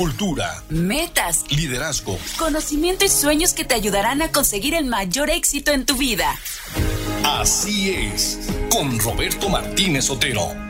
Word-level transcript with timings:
cultura, 0.00 0.62
metas, 0.70 1.44
liderazgo, 1.50 2.18
conocimiento 2.38 3.04
y 3.04 3.10
sueños 3.10 3.52
que 3.52 3.66
te 3.66 3.74
ayudarán 3.74 4.22
a 4.22 4.32
conseguir 4.32 4.74
el 4.74 4.86
mayor 4.86 5.28
éxito 5.28 5.72
en 5.72 5.84
tu 5.84 5.94
vida. 5.94 6.38
Así 7.22 7.90
es, 7.90 8.38
con 8.70 8.98
Roberto 8.98 9.50
Martínez 9.50 10.08
Otero. 10.08 10.69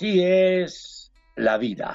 Así 0.00 0.22
es 0.22 1.12
la 1.36 1.58
vida. 1.58 1.94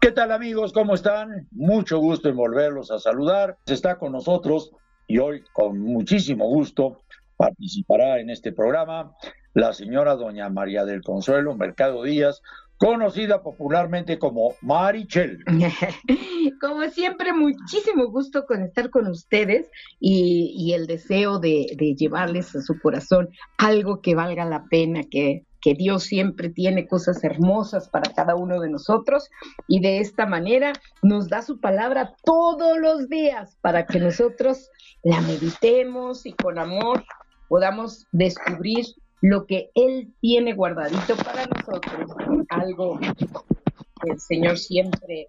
¿Qué 0.00 0.10
tal 0.10 0.32
amigos? 0.32 0.72
¿Cómo 0.72 0.94
están? 0.94 1.46
Mucho 1.52 2.00
gusto 2.00 2.28
en 2.28 2.34
volverlos 2.34 2.90
a 2.90 2.98
saludar. 2.98 3.58
Está 3.64 3.96
con 3.96 4.10
nosotros 4.10 4.72
y 5.06 5.18
hoy 5.18 5.44
con 5.52 5.78
muchísimo 5.78 6.48
gusto 6.48 7.04
participará 7.36 8.18
en 8.18 8.28
este 8.28 8.50
programa 8.50 9.14
la 9.54 9.72
señora 9.72 10.16
doña 10.16 10.48
María 10.48 10.84
del 10.84 11.02
Consuelo 11.02 11.54
Mercado 11.54 12.02
Díaz, 12.02 12.42
conocida 12.76 13.40
popularmente 13.44 14.18
como 14.18 14.56
Marichel. 14.60 15.44
Como 16.60 16.88
siempre, 16.90 17.32
muchísimo 17.32 18.08
gusto 18.08 18.46
con 18.46 18.62
estar 18.62 18.90
con 18.90 19.08
ustedes 19.08 19.68
y, 19.98 20.72
el 20.74 20.86
deseo 20.86 21.38
de, 21.38 21.66
de, 21.76 21.94
llevarles 21.94 22.54
a 22.54 22.60
su 22.60 22.78
corazón 22.80 23.30
algo 23.58 24.00
que 24.00 24.14
valga 24.14 24.44
la 24.44 24.64
pena, 24.68 25.02
que 25.10 25.44
que 25.62 25.74
Dios 25.74 26.02
siempre 26.02 26.50
tiene 26.50 26.86
cosas 26.86 27.22
hermosas 27.24 27.88
para 27.88 28.12
cada 28.12 28.34
uno 28.34 28.60
de 28.60 28.68
nosotros 28.68 29.30
y 29.68 29.80
de 29.80 30.00
esta 30.00 30.26
manera 30.26 30.72
nos 31.02 31.28
da 31.28 31.40
su 31.40 31.60
palabra 31.60 32.14
todos 32.24 32.78
los 32.78 33.08
días 33.08 33.56
para 33.62 33.86
que 33.86 34.00
nosotros 34.00 34.68
la 35.04 35.20
meditemos 35.20 36.26
y 36.26 36.32
con 36.32 36.58
amor 36.58 37.04
podamos 37.48 38.06
descubrir 38.10 38.86
lo 39.20 39.46
que 39.46 39.70
Él 39.74 40.12
tiene 40.20 40.52
guardadito 40.52 41.14
para 41.16 41.46
nosotros, 41.46 42.10
algo 42.48 42.98
que 42.98 44.10
el 44.10 44.18
Señor 44.18 44.58
siempre 44.58 45.28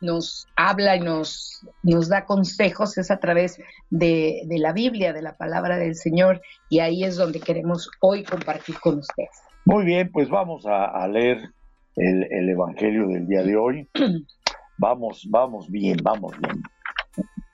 nos 0.00 0.46
habla 0.56 0.96
y 0.96 1.00
nos, 1.00 1.60
nos 1.82 2.08
da 2.08 2.24
consejos 2.24 2.98
es 2.98 3.10
a 3.10 3.18
través 3.18 3.58
de, 3.90 4.42
de 4.46 4.58
la 4.58 4.72
Biblia, 4.72 5.12
de 5.12 5.22
la 5.22 5.36
palabra 5.36 5.76
del 5.76 5.96
Señor, 5.96 6.40
y 6.68 6.80
ahí 6.80 7.04
es 7.04 7.16
donde 7.16 7.40
queremos 7.40 7.90
hoy 8.00 8.22
compartir 8.24 8.78
con 8.80 8.98
ustedes. 8.98 9.51
Muy 9.64 9.84
bien, 9.84 10.10
pues 10.10 10.28
vamos 10.28 10.66
a, 10.66 11.06
leer 11.06 11.40
el, 11.96 12.48
Evangelio 12.48 13.06
del 13.06 13.26
día 13.26 13.42
de 13.42 13.56
hoy. 13.56 13.88
vamos, 14.78 15.26
vamos 15.30 15.70
bien, 15.70 15.98
vamos 16.02 16.36
bien. 16.40 16.62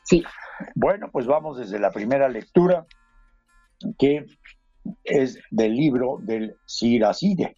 Sí. 0.04 0.24
Bueno, 0.74 1.10
pues 1.12 1.26
vamos 1.26 1.58
desde 1.58 1.78
la 1.78 1.90
primera 1.90 2.28
lectura, 2.28 2.86
que 3.98 4.24
es 5.04 5.38
del 5.50 5.74
libro 5.74 6.18
del 6.22 6.56
Siracide, 6.64 7.56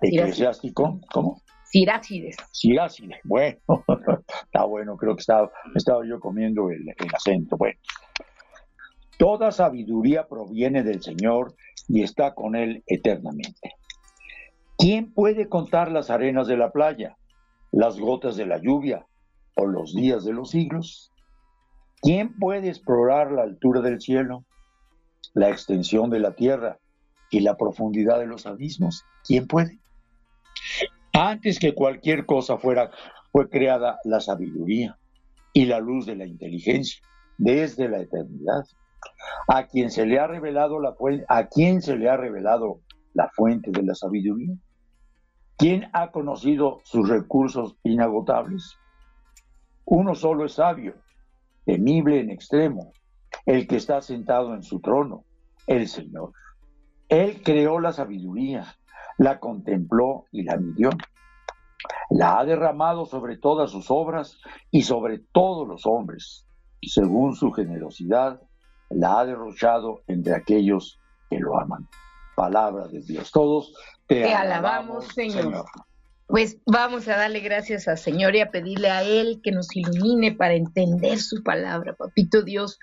eclesiástico. 0.00 1.00
¿Cómo? 1.12 1.40
Sirácides. 1.64 2.36
Sirácides, 2.50 3.18
bueno, 3.24 3.58
está 4.44 4.64
bueno, 4.64 4.96
creo 4.96 5.14
que 5.14 5.20
estaba, 5.20 5.50
estaba 5.74 6.06
yo 6.06 6.18
comiendo 6.20 6.68
el, 6.70 6.88
el 6.88 7.14
acento. 7.14 7.56
Bueno, 7.56 7.78
toda 9.18 9.52
sabiduría 9.52 10.26
proviene 10.26 10.82
del 10.82 11.00
Señor 11.00 11.54
y 11.88 12.02
está 12.02 12.34
con 12.34 12.56
Él 12.56 12.82
eternamente. 12.86 13.76
¿Quién 14.76 15.12
puede 15.12 15.48
contar 15.48 15.90
las 15.90 16.10
arenas 16.10 16.46
de 16.46 16.56
la 16.56 16.70
playa, 16.70 17.16
las 17.70 17.98
gotas 17.98 18.36
de 18.36 18.46
la 18.46 18.58
lluvia 18.58 19.06
o 19.56 19.66
los 19.66 19.94
días 19.94 20.24
de 20.24 20.32
los 20.32 20.50
siglos? 20.50 21.12
¿Quién 22.02 22.36
puede 22.38 22.68
explorar 22.68 23.32
la 23.32 23.42
altura 23.42 23.80
del 23.80 24.00
cielo, 24.00 24.44
la 25.32 25.48
extensión 25.48 26.10
de 26.10 26.18
la 26.18 26.34
tierra 26.34 26.78
y 27.30 27.40
la 27.40 27.56
profundidad 27.56 28.18
de 28.18 28.26
los 28.26 28.46
abismos? 28.46 29.04
¿Quién 29.24 29.46
puede? 29.46 29.78
Antes 31.12 31.58
que 31.58 31.74
cualquier 31.74 32.26
cosa 32.26 32.58
fuera, 32.58 32.90
fue 33.32 33.48
creada 33.48 33.98
la 34.04 34.20
sabiduría 34.20 34.98
y 35.52 35.66
la 35.66 35.80
luz 35.80 36.06
de 36.06 36.16
la 36.16 36.26
inteligencia 36.26 37.00
desde 37.38 37.88
la 37.88 38.00
eternidad. 38.00 38.64
A 39.48 39.66
quien 39.66 39.90
se 39.90 40.06
le 40.06 40.18
ha 40.18 40.26
revelado 40.26 40.80
la 40.80 40.94
fuente, 40.94 41.24
a 41.28 41.46
quien 41.46 41.82
se 41.82 41.96
le 41.96 42.08
ha 42.08 42.16
revelado 42.16 42.80
la 43.12 43.30
fuente 43.30 43.70
de 43.70 43.82
la 43.82 43.94
sabiduría. 43.94 44.54
¿Quién 45.56 45.88
ha 45.92 46.10
conocido 46.10 46.80
sus 46.84 47.08
recursos 47.08 47.76
inagotables? 47.84 48.76
Uno 49.84 50.16
solo 50.16 50.46
es 50.46 50.54
sabio, 50.54 50.94
temible 51.64 52.18
en 52.18 52.30
extremo, 52.30 52.92
el 53.46 53.68
que 53.68 53.76
está 53.76 54.02
sentado 54.02 54.54
en 54.54 54.64
su 54.64 54.80
trono, 54.80 55.24
el 55.68 55.86
Señor. 55.86 56.32
Él 57.08 57.40
creó 57.44 57.78
la 57.78 57.92
sabiduría, 57.92 58.74
la 59.16 59.38
contempló 59.38 60.24
y 60.32 60.42
la 60.42 60.56
midió. 60.56 60.90
La 62.10 62.40
ha 62.40 62.44
derramado 62.44 63.06
sobre 63.06 63.36
todas 63.36 63.70
sus 63.70 63.90
obras 63.90 64.40
y 64.72 64.82
sobre 64.82 65.18
todos 65.18 65.68
los 65.68 65.86
hombres, 65.86 66.48
según 66.82 67.36
su 67.36 67.52
generosidad, 67.52 68.40
la 68.90 69.20
ha 69.20 69.24
derrochado 69.24 70.02
entre 70.08 70.34
aquellos 70.34 70.98
que 71.30 71.38
lo 71.38 71.60
aman 71.60 71.88
palabra 72.34 72.88
de 72.88 73.00
Dios. 73.00 73.30
Todos 73.30 73.74
te, 74.06 74.34
alabamos, 74.34 75.06
Señor. 75.08 75.64
Pues 76.26 76.56
vamos 76.64 77.06
a 77.08 77.18
darle 77.18 77.40
gracias 77.40 77.86
al 77.86 77.98
Señor 77.98 78.34
y 78.34 78.40
a 78.40 78.50
pedirle 78.50 78.90
a 78.90 79.02
Él 79.02 79.40
que 79.42 79.52
nos 79.52 79.68
ilumine 79.76 80.32
para 80.32 80.54
entender 80.54 81.18
su 81.18 81.42
palabra, 81.42 81.94
papito 81.94 82.42
Dios. 82.42 82.78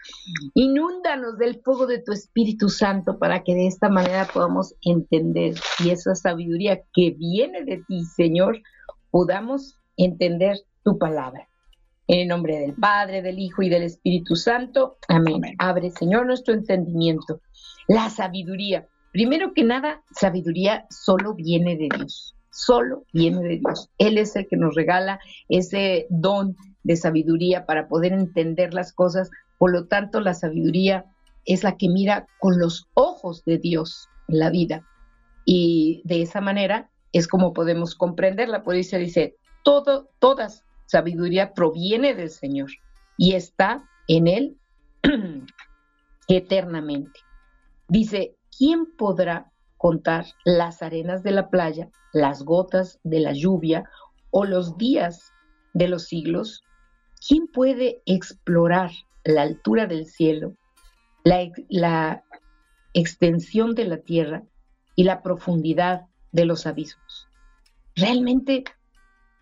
Inúndanos 0.54 1.40
del 1.40 1.60
fuego 1.62 1.88
de 1.88 2.00
tu 2.00 2.12
Espíritu 2.12 2.70
Santo 2.70 3.18
para 3.18 3.44
que 3.44 3.56
de 3.56 3.66
esta 3.66 3.90
manera 3.90 4.28
podamos 4.32 4.76
entender 4.82 5.56
y 5.84 5.90
esa 5.90 6.14
sabiduría 6.14 6.84
que 6.94 7.12
viene 7.18 7.64
de 7.64 7.84
ti, 7.88 8.04
Señor, 8.06 8.62
podamos 9.10 9.76
entender 9.98 10.60
tu 10.84 11.00
palabra. 11.00 11.48
En 12.08 12.20
el 12.20 12.28
nombre 12.28 12.60
del 12.60 12.74
Padre, 12.74 13.22
del 13.22 13.40
Hijo 13.40 13.64
y 13.64 13.70
del 13.70 13.84
Espíritu 13.84 14.36
Santo. 14.36 14.98
Amén. 15.08 15.42
Abre, 15.58 15.90
Señor, 15.92 16.26
nuestro 16.26 16.54
entendimiento. 16.54 17.42
La 17.88 18.10
sabiduría. 18.10 18.88
Primero 19.12 19.54
que 19.54 19.64
nada, 19.64 20.04
sabiduría 20.12 20.86
solo 20.90 21.34
viene 21.34 21.76
de 21.78 21.90
Dios 21.96 22.36
solo 22.52 23.06
viene 23.14 23.42
de 23.42 23.58
Dios. 23.58 23.90
Él 23.98 24.18
es 24.18 24.36
el 24.36 24.48
que 24.48 24.58
nos 24.58 24.76
regala 24.76 25.20
ese 25.50 26.06
don 26.10 26.56
de 26.84 26.96
sabiduría 26.96 27.66
para 27.66 27.88
poder 27.88 28.14
entender 28.14 28.74
las 28.74 28.94
cosas. 28.94 29.32
Por 29.58 29.72
lo 29.72 29.88
tanto, 29.88 30.20
la 30.20 30.34
sabiduría 30.34 31.06
es 31.46 31.64
la 31.64 31.78
que 31.78 31.90
mira 31.90 32.28
con 32.40 32.60
los 32.60 32.88
ojos 32.94 33.44
de 33.46 33.58
Dios 33.58 34.10
la 34.28 34.50
vida. 34.50 34.86
Y 35.46 36.02
de 36.06 36.22
esa 36.22 36.42
manera 36.42 36.90
es 37.14 37.28
como 37.28 37.54
podemos 37.54 37.96
comprenderla. 37.96 38.64
Por 38.64 38.76
eso 38.76 38.98
dice, 38.98 39.36
todo, 39.64 40.10
toda 40.20 40.50
sabiduría 40.86 41.54
proviene 41.54 42.14
del 42.14 42.30
Señor 42.30 42.70
y 43.18 43.34
está 43.34 43.88
en 44.08 44.28
Él 44.28 44.58
eternamente. 46.28 47.20
Dice, 47.88 48.36
¿quién 48.62 48.86
podrá 48.96 49.52
contar 49.78 50.28
las 50.46 50.84
arenas 50.84 51.24
de 51.24 51.32
la 51.32 51.50
playa, 51.50 51.90
las 52.14 52.44
gotas 52.44 53.00
de 53.04 53.20
la 53.20 53.34
lluvia 53.34 53.90
o 54.30 54.46
los 54.46 54.78
días 54.78 55.34
de 55.74 55.88
los 55.88 56.04
siglos? 56.04 56.62
¿Quién 57.28 57.48
puede 57.48 58.04
explorar 58.06 58.92
la 59.24 59.42
altura 59.42 59.88
del 59.88 60.06
cielo, 60.06 60.54
la, 61.24 62.24
extensión 62.94 63.74
de 63.74 63.86
la 63.86 63.98
tierra 63.98 64.44
y 64.96 65.06
la 65.06 65.24
profundidad 65.24 66.06
de 66.32 66.46
los 66.46 66.68
abismos? 66.68 67.28
Realmente 67.96 68.64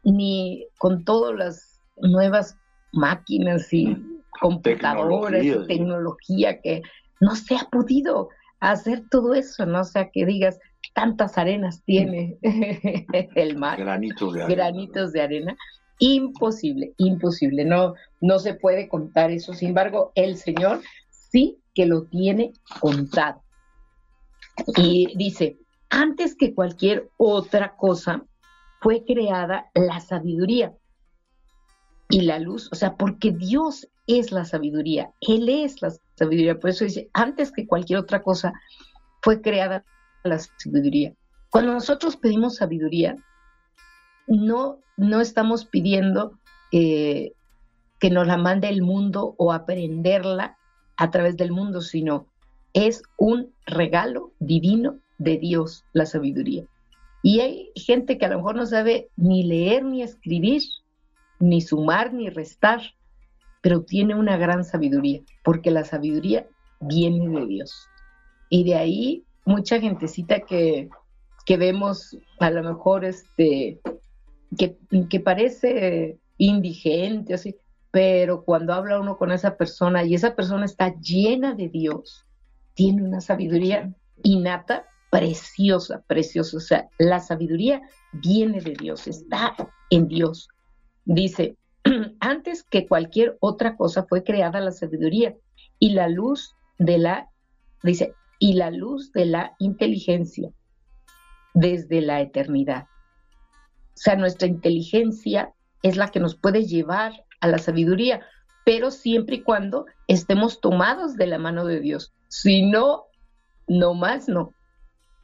ni 0.05 0.65
con 0.77 1.03
todas 1.03 1.35
las 1.35 1.81
nuevas 1.97 2.57
máquinas 2.93 3.73
y 3.73 4.01
computadoras 4.39 5.43
y 5.43 5.67
tecnología 5.67 6.61
que 6.61 6.83
no 7.19 7.35
se 7.35 7.57
ha 7.57 7.67
podido 7.69 8.29
hacer 8.59 9.03
todo 9.09 9.33
eso, 9.33 9.65
¿no? 9.65 9.81
O 9.81 9.85
sea, 9.85 10.09
que 10.09 10.25
digas, 10.25 10.59
tantas 10.93 11.37
arenas 11.37 11.83
tiene 11.83 12.37
el 13.35 13.57
mar. 13.57 13.79
Granitos 13.79 14.33
de 14.33 14.43
arena. 14.43 14.55
Granitos 14.55 15.13
de 15.13 15.21
arena. 15.21 15.57
Imposible, 15.99 16.93
imposible. 16.97 17.65
No, 17.65 17.93
no 18.21 18.39
se 18.39 18.53
puede 18.53 18.87
contar 18.87 19.31
eso. 19.31 19.53
Sin 19.53 19.69
embargo, 19.69 20.11
el 20.15 20.37
Señor 20.37 20.81
sí 21.09 21.59
que 21.73 21.85
lo 21.85 22.03
tiene 22.03 22.53
contado. 22.79 23.41
Y 24.75 25.15
dice, 25.15 25.57
antes 25.89 26.35
que 26.35 26.53
cualquier 26.53 27.09
otra 27.17 27.75
cosa, 27.75 28.23
fue 28.81 29.03
creada 29.05 29.69
la 29.73 29.99
sabiduría 29.99 30.73
y 32.09 32.21
la 32.21 32.39
luz, 32.39 32.69
o 32.71 32.75
sea, 32.75 32.95
porque 32.95 33.31
Dios 33.31 33.87
es 34.09 34.31
la 34.31 34.45
sabiduría, 34.45 35.11
Él 35.21 35.49
es 35.49 35.81
la 35.81 35.91
sabiduría. 36.15 36.59
Por 36.59 36.71
eso 36.71 36.83
dice, 36.83 37.09
antes 37.13 37.51
que 37.51 37.67
cualquier 37.67 37.99
otra 37.99 38.23
cosa, 38.23 38.53
fue 39.21 39.41
creada 39.41 39.83
la 40.23 40.39
sabiduría. 40.39 41.13
Cuando 41.49 41.73
nosotros 41.73 42.17
pedimos 42.17 42.55
sabiduría, 42.55 43.15
no, 44.27 44.79
no 44.97 45.21
estamos 45.21 45.65
pidiendo 45.65 46.39
eh, 46.71 47.33
que 47.99 48.09
nos 48.09 48.27
la 48.27 48.37
mande 48.37 48.69
el 48.69 48.81
mundo 48.81 49.35
o 49.37 49.51
aprenderla 49.51 50.57
a 50.97 51.11
través 51.11 51.37
del 51.37 51.51
mundo, 51.51 51.81
sino 51.81 52.27
es 52.73 53.03
un 53.17 53.53
regalo 53.65 54.31
divino 54.39 54.97
de 55.17 55.37
Dios, 55.37 55.83
la 55.93 56.05
sabiduría. 56.05 56.65
Y 57.21 57.41
hay 57.41 57.71
gente 57.75 58.17
que 58.17 58.25
a 58.25 58.29
lo 58.29 58.37
mejor 58.37 58.55
no 58.55 58.65
sabe 58.65 59.09
ni 59.17 59.43
leer 59.43 59.83
ni 59.83 60.01
escribir, 60.01 60.61
ni 61.39 61.61
sumar 61.61 62.13
ni 62.13 62.29
restar, 62.29 62.81
pero 63.61 63.83
tiene 63.83 64.15
una 64.15 64.37
gran 64.37 64.63
sabiduría, 64.63 65.21
porque 65.43 65.71
la 65.71 65.83
sabiduría 65.83 66.47
viene 66.79 67.27
de 67.39 67.45
Dios. 67.45 67.87
Y 68.49 68.63
de 68.63 68.75
ahí 68.75 69.23
mucha 69.45 69.79
gentecita 69.79 70.41
que, 70.41 70.89
que 71.45 71.57
vemos 71.57 72.17
a 72.39 72.49
lo 72.49 72.63
mejor 72.63 73.05
este, 73.05 73.79
que, 74.57 74.77
que 75.09 75.19
parece 75.19 76.17
indigente, 76.37 77.33
así, 77.33 77.55
pero 77.91 78.43
cuando 78.43 78.73
habla 78.73 78.99
uno 78.99 79.17
con 79.17 79.31
esa 79.31 79.57
persona 79.57 80.03
y 80.03 80.15
esa 80.15 80.35
persona 80.35 80.65
está 80.65 80.95
llena 80.99 81.53
de 81.53 81.69
Dios, 81.69 82.25
tiene 82.75 83.03
una 83.03 83.19
sabiduría 83.19 83.93
innata, 84.23 84.85
preciosa, 85.09 86.03
preciosa. 86.07 86.57
O 86.57 86.59
sea, 86.59 86.89
la 86.97 87.19
sabiduría 87.19 87.81
viene 88.13 88.61
de 88.61 88.73
Dios, 88.73 89.07
está 89.07 89.55
en 89.89 90.07
Dios. 90.07 90.47
Dice, 91.05 91.57
antes 92.19 92.63
que 92.63 92.87
cualquier 92.87 93.37
otra 93.39 93.75
cosa 93.75 94.05
fue 94.07 94.23
creada 94.23 94.59
la 94.59 94.71
sabiduría 94.71 95.35
y 95.79 95.91
la 95.91 96.07
luz 96.07 96.55
de 96.77 96.97
la, 96.97 97.29
dice, 97.83 98.13
y 98.39 98.53
la 98.53 98.71
luz 98.71 99.11
de 99.11 99.25
la 99.25 99.55
inteligencia 99.59 100.51
desde 101.53 102.01
la 102.01 102.21
eternidad. 102.21 102.85
O 102.85 104.01
sea, 104.01 104.15
nuestra 104.15 104.47
inteligencia 104.47 105.53
es 105.83 105.97
la 105.97 106.09
que 106.09 106.19
nos 106.19 106.35
puede 106.35 106.63
llevar 106.65 107.13
a 107.41 107.47
la 107.47 107.57
sabiduría, 107.57 108.21
pero 108.65 108.91
siempre 108.91 109.37
y 109.37 109.43
cuando 109.43 109.85
estemos 110.07 110.61
tomados 110.61 111.15
de 111.15 111.27
la 111.27 111.37
mano 111.37 111.65
de 111.65 111.79
Dios. 111.79 112.13
Si 112.27 112.61
no, 112.61 113.05
no 113.67 113.93
más 113.93 114.27
no. 114.27 114.53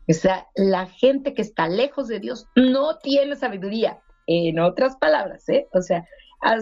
O 0.08 0.14
sea, 0.14 0.48
la 0.56 0.88
gente 0.88 1.34
que 1.34 1.42
está 1.42 1.68
lejos 1.68 2.08
de 2.08 2.20
Dios 2.20 2.48
no 2.56 2.98
tiene 3.00 3.36
sabiduría. 3.36 4.00
En 4.28 4.60
otras 4.60 4.96
palabras, 4.98 5.48
¿eh? 5.50 5.68
O 5.72 5.82
sea, 5.82 6.06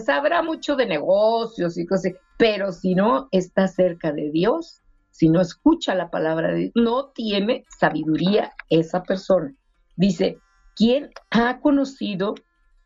sabrá 0.04 0.42
mucho 0.42 0.76
de 0.76 0.86
negocios 0.86 1.76
y 1.78 1.86
cosas, 1.86 2.12
pero 2.36 2.72
si 2.72 2.94
no 2.94 3.28
está 3.30 3.68
cerca 3.68 4.12
de 4.12 4.30
Dios, 4.30 4.82
si 5.10 5.28
no 5.28 5.40
escucha 5.40 5.94
la 5.94 6.10
palabra 6.10 6.48
de 6.48 6.56
Dios, 6.56 6.72
no 6.74 7.10
tiene 7.10 7.64
sabiduría 7.78 8.52
esa 8.68 9.02
persona. 9.02 9.54
Dice, 9.96 10.38
¿quién 10.74 11.10
ha 11.30 11.60
conocido 11.60 12.34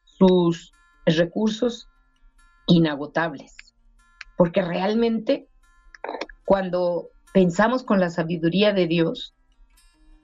sus 0.04 0.72
recursos 1.06 1.88
inagotables? 2.66 3.56
Porque 4.36 4.60
realmente 4.62 5.48
cuando 6.44 7.08
pensamos 7.32 7.82
con 7.82 8.00
la 8.00 8.10
sabiduría 8.10 8.72
de 8.72 8.86
Dios, 8.86 9.34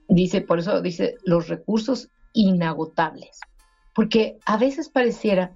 dice, 0.07 0.41
por 0.41 0.59
eso 0.59 0.81
dice, 0.81 1.15
los 1.23 1.47
recursos 1.47 2.09
inagotables. 2.33 3.39
Porque 3.93 4.37
a 4.45 4.57
veces 4.57 4.89
pareciera 4.89 5.55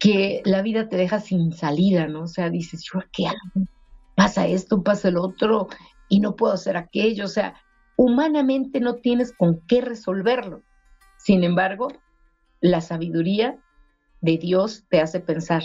que 0.00 0.40
la 0.44 0.62
vida 0.62 0.88
te 0.88 0.96
deja 0.96 1.20
sin 1.20 1.52
salida, 1.52 2.08
¿no? 2.08 2.22
O 2.22 2.26
sea, 2.26 2.50
dices, 2.50 2.82
¿yo 2.82 3.00
qué 3.12 3.28
hago? 3.28 3.68
Pasa 4.16 4.46
esto, 4.48 4.82
pasa 4.82 5.08
el 5.08 5.18
otro, 5.18 5.68
y 6.08 6.20
no 6.20 6.36
puedo 6.36 6.54
hacer 6.54 6.76
aquello. 6.76 7.26
O 7.26 7.28
sea, 7.28 7.54
humanamente 7.96 8.80
no 8.80 8.96
tienes 8.96 9.32
con 9.32 9.60
qué 9.68 9.82
resolverlo. 9.82 10.62
Sin 11.18 11.44
embargo, 11.44 11.88
la 12.60 12.80
sabiduría 12.80 13.58
de 14.22 14.38
Dios 14.38 14.84
te 14.88 15.00
hace 15.00 15.20
pensar, 15.20 15.62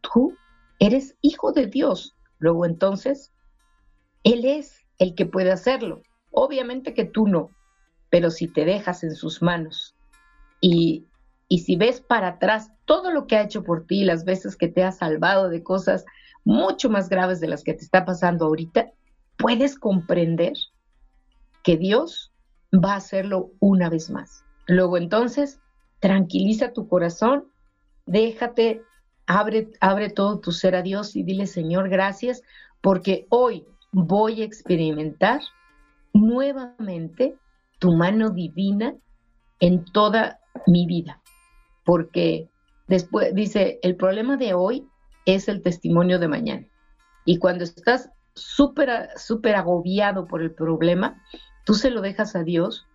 tú 0.00 0.34
eres 0.78 1.14
hijo 1.20 1.52
de 1.52 1.66
Dios. 1.66 2.16
Luego 2.38 2.64
entonces, 2.64 3.32
Él 4.24 4.46
es 4.46 4.80
el 4.98 5.14
que 5.14 5.26
puede 5.26 5.52
hacerlo. 5.52 6.02
Obviamente 6.30 6.94
que 6.94 7.04
tú 7.04 7.28
no, 7.28 7.50
pero 8.08 8.30
si 8.30 8.48
te 8.48 8.64
dejas 8.64 9.04
en 9.04 9.14
sus 9.14 9.42
manos 9.42 9.94
y 10.60 11.06
y 11.52 11.58
si 11.58 11.76
ves 11.76 12.00
para 12.00 12.28
atrás 12.28 12.72
todo 12.86 13.10
lo 13.10 13.26
que 13.26 13.36
ha 13.36 13.42
hecho 13.42 13.62
por 13.62 13.84
ti, 13.84 14.04
las 14.04 14.24
veces 14.24 14.56
que 14.56 14.68
te 14.68 14.84
ha 14.84 14.90
salvado 14.90 15.50
de 15.50 15.62
cosas 15.62 16.06
mucho 16.46 16.88
más 16.88 17.10
graves 17.10 17.40
de 17.40 17.46
las 17.46 17.62
que 17.62 17.74
te 17.74 17.84
está 17.84 18.06
pasando 18.06 18.46
ahorita, 18.46 18.90
puedes 19.36 19.78
comprender 19.78 20.54
que 21.62 21.76
Dios 21.76 22.32
va 22.72 22.94
a 22.94 22.96
hacerlo 22.96 23.50
una 23.60 23.90
vez 23.90 24.08
más. 24.08 24.46
Luego 24.66 24.96
entonces, 24.96 25.60
tranquiliza 26.00 26.72
tu 26.72 26.88
corazón, 26.88 27.44
déjate, 28.06 28.80
abre, 29.26 29.72
abre 29.80 30.08
todo 30.08 30.40
tu 30.40 30.52
ser 30.52 30.74
a 30.74 30.80
Dios 30.80 31.14
y 31.16 31.22
dile, 31.22 31.46
Señor, 31.46 31.90
gracias, 31.90 32.40
porque 32.80 33.26
hoy 33.28 33.66
voy 33.90 34.40
a 34.40 34.46
experimentar 34.46 35.42
nuevamente 36.14 37.36
tu 37.78 37.92
mano 37.92 38.30
divina 38.30 38.94
en 39.60 39.84
toda 39.84 40.40
mi 40.66 40.86
vida 40.86 41.21
porque 41.84 42.48
después 42.88 43.34
dice, 43.34 43.78
el 43.82 43.96
problema 43.96 44.36
de 44.36 44.54
hoy 44.54 44.86
es 45.26 45.48
el 45.48 45.62
testimonio 45.62 46.18
de 46.18 46.28
mañana. 46.28 46.66
Y 47.24 47.38
cuando 47.38 47.64
estás 47.64 48.10
súper 48.34 49.10
súper 49.16 49.56
agobiado 49.56 50.26
por 50.26 50.42
el 50.42 50.52
problema, 50.52 51.22
tú 51.64 51.74
se 51.74 51.90
lo 51.90 52.00
dejas 52.00 52.34
a 52.34 52.42
Dios 52.42 52.86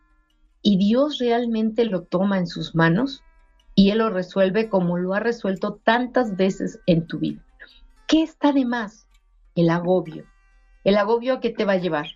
y 0.61 0.77
Dios 0.77 1.19
realmente 1.19 1.85
lo 1.85 2.03
toma 2.03 2.37
en 2.37 2.47
sus 2.47 2.75
manos 2.75 3.23
y 3.75 3.91
Él 3.91 3.99
lo 3.99 4.09
resuelve 4.09 4.69
como 4.69 4.97
lo 4.97 5.13
ha 5.13 5.19
resuelto 5.19 5.75
tantas 5.83 6.35
veces 6.35 6.79
en 6.87 7.05
tu 7.05 7.19
vida. 7.19 7.43
¿Qué 8.07 8.23
está 8.23 8.51
de 8.51 8.65
más? 8.65 9.07
El 9.55 9.69
agobio. 9.69 10.25
El 10.83 10.97
agobio 10.97 11.35
a 11.35 11.39
qué 11.39 11.51
te 11.51 11.65
va 11.65 11.73
a 11.73 11.77
llevar? 11.77 12.07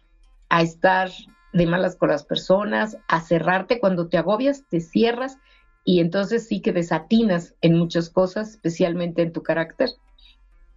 A 0.50 0.62
estar 0.62 1.12
de 1.54 1.68
malas 1.68 1.96
con 1.98 2.10
las 2.10 2.25
personas, 2.25 2.98
a 3.08 3.22
cerrarte 3.22 3.80
cuando 3.80 4.08
te 4.08 4.18
agobias, 4.18 4.66
te 4.70 4.80
cierras 4.80 5.38
y 5.83 6.00
entonces 6.00 6.47
sí 6.47 6.61
que 6.61 6.71
desatinas 6.71 7.55
en 7.61 7.77
muchas 7.77 8.09
cosas, 8.09 8.51
especialmente 8.51 9.21
en 9.21 9.33
tu 9.33 9.41
carácter, 9.41 9.89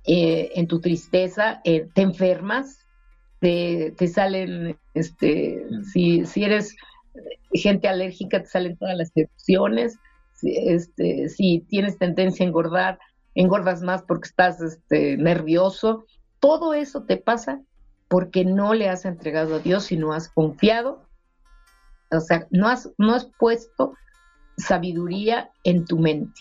eh, 0.07 0.51
en 0.55 0.67
tu 0.67 0.81
tristeza, 0.81 1.61
eh, 1.65 1.89
te 1.95 2.03
enfermas, 2.03 2.87
te, 3.41 3.95
salen, 4.09 4.79
este, 4.95 5.67
si, 5.93 6.25
si 6.25 6.45
eres 6.45 6.75
gente 7.53 7.89
alérgica, 7.89 8.41
te 8.41 8.49
salen 8.49 8.77
todas 8.77 8.97
las 8.97 9.13
erupciones, 9.15 9.99
este, 10.43 11.29
si 11.29 11.61
tienes 11.69 11.99
tendencia 11.99 12.45
a 12.45 12.49
engordar, 12.49 12.99
engordas 13.35 13.83
más 13.83 14.03
porque 14.03 14.29
estás 14.29 14.61
este, 14.61 15.17
nervioso. 15.17 16.07
Todo 16.41 16.75
eso 16.75 17.05
te 17.05 17.17
pasa 17.17 17.61
porque 18.09 18.45
no 18.45 18.75
le 18.75 18.89
has 18.89 19.05
entregado 19.05 19.57
a 19.57 19.59
Dios 19.61 19.91
y 19.93 19.97
no 19.97 20.13
has 20.13 20.29
confiado. 20.29 21.03
O 22.11 22.21
sea, 22.21 22.47
no 22.51 22.69
has, 22.69 22.91
no 22.99 23.15
has 23.15 23.27
puesto 23.39 23.95
sabiduría 24.57 25.51
en 25.65 25.85
tu 25.85 25.99
mente, 25.99 26.41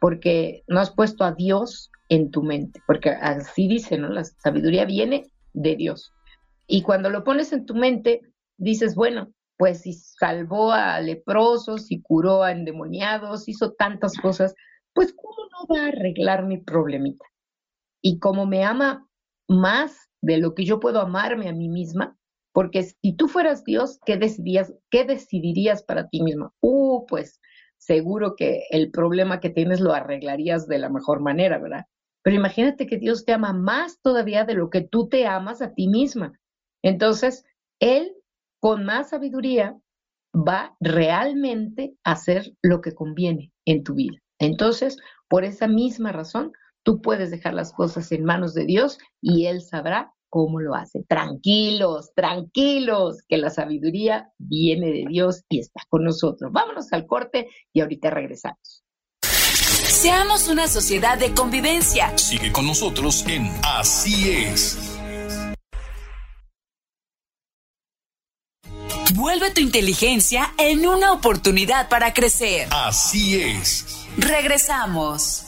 porque 0.00 0.62
no 0.68 0.80
has 0.80 0.90
puesto 0.90 1.24
a 1.24 1.32
Dios 1.32 1.90
en 2.08 2.30
tu 2.30 2.42
mente, 2.42 2.80
porque 2.86 3.10
así 3.10 3.68
dice, 3.68 3.98
¿no? 3.98 4.08
La 4.08 4.24
sabiduría 4.24 4.84
viene 4.84 5.30
de 5.52 5.76
Dios. 5.76 6.12
Y 6.66 6.82
cuando 6.82 7.10
lo 7.10 7.24
pones 7.24 7.52
en 7.52 7.66
tu 7.66 7.74
mente, 7.74 8.20
dices, 8.56 8.94
bueno, 8.94 9.32
pues 9.56 9.82
si 9.82 9.94
salvó 9.94 10.72
a 10.72 11.00
leprosos, 11.00 11.90
y 11.90 12.02
curó 12.02 12.42
a 12.42 12.52
endemoniados, 12.52 13.48
hizo 13.48 13.72
tantas 13.72 14.16
cosas, 14.18 14.54
pues 14.92 15.14
¿cómo 15.14 15.48
no 15.50 15.74
va 15.74 15.84
a 15.84 15.88
arreglar 15.88 16.44
mi 16.44 16.58
problemita? 16.58 17.24
Y 18.02 18.18
como 18.18 18.46
me 18.46 18.64
ama 18.64 19.06
más 19.48 20.10
de 20.20 20.38
lo 20.38 20.54
que 20.54 20.64
yo 20.64 20.80
puedo 20.80 21.00
amarme 21.00 21.48
a 21.48 21.52
mí 21.52 21.68
misma, 21.68 22.16
porque 22.56 22.84
si 22.84 23.12
tú 23.12 23.28
fueras 23.28 23.64
Dios, 23.64 24.00
¿qué 24.06 24.16
decidirías, 24.16 24.72
qué 24.90 25.04
decidirías 25.04 25.82
para 25.82 26.08
ti 26.08 26.22
misma? 26.22 26.54
Uh, 26.62 27.04
pues 27.06 27.38
seguro 27.76 28.34
que 28.34 28.62
el 28.70 28.90
problema 28.90 29.40
que 29.40 29.50
tienes 29.50 29.80
lo 29.80 29.92
arreglarías 29.92 30.66
de 30.66 30.78
la 30.78 30.88
mejor 30.88 31.20
manera, 31.20 31.58
¿verdad? 31.58 31.84
Pero 32.22 32.34
imagínate 32.34 32.86
que 32.86 32.96
Dios 32.96 33.26
te 33.26 33.34
ama 33.34 33.52
más 33.52 34.00
todavía 34.00 34.46
de 34.46 34.54
lo 34.54 34.70
que 34.70 34.80
tú 34.80 35.10
te 35.10 35.26
amas 35.26 35.60
a 35.60 35.74
ti 35.74 35.86
misma. 35.86 36.32
Entonces, 36.82 37.44
Él 37.78 38.14
con 38.58 38.86
más 38.86 39.10
sabiduría 39.10 39.78
va 40.34 40.74
realmente 40.80 41.94
a 42.04 42.12
hacer 42.12 42.54
lo 42.62 42.80
que 42.80 42.94
conviene 42.94 43.52
en 43.66 43.84
tu 43.84 43.96
vida. 43.96 44.16
Entonces, 44.38 44.96
por 45.28 45.44
esa 45.44 45.68
misma 45.68 46.10
razón, 46.10 46.52
tú 46.84 47.02
puedes 47.02 47.30
dejar 47.30 47.52
las 47.52 47.74
cosas 47.74 48.10
en 48.12 48.24
manos 48.24 48.54
de 48.54 48.64
Dios 48.64 48.96
y 49.20 49.44
Él 49.44 49.60
sabrá 49.60 50.14
cómo 50.36 50.60
lo 50.60 50.74
hace. 50.74 51.02
Tranquilos, 51.08 52.12
tranquilos, 52.14 53.22
que 53.26 53.38
la 53.38 53.48
sabiduría 53.48 54.28
viene 54.36 54.88
de 54.88 55.06
Dios 55.08 55.44
y 55.48 55.60
está 55.60 55.80
con 55.88 56.04
nosotros. 56.04 56.52
Vámonos 56.52 56.92
al 56.92 57.06
corte 57.06 57.48
y 57.72 57.80
ahorita 57.80 58.10
regresamos. 58.10 58.84
Seamos 59.22 60.48
una 60.48 60.68
sociedad 60.68 61.16
de 61.16 61.32
convivencia. 61.32 62.18
Sigue 62.18 62.52
con 62.52 62.66
nosotros 62.66 63.24
en 63.26 63.50
Así 63.64 64.30
es. 64.30 64.78
Vuelve 69.14 69.52
tu 69.52 69.62
inteligencia 69.62 70.52
en 70.58 70.86
una 70.86 71.12
oportunidad 71.12 71.88
para 71.88 72.12
crecer. 72.12 72.68
Así 72.72 73.40
es. 73.40 74.06
Regresamos. 74.18 75.45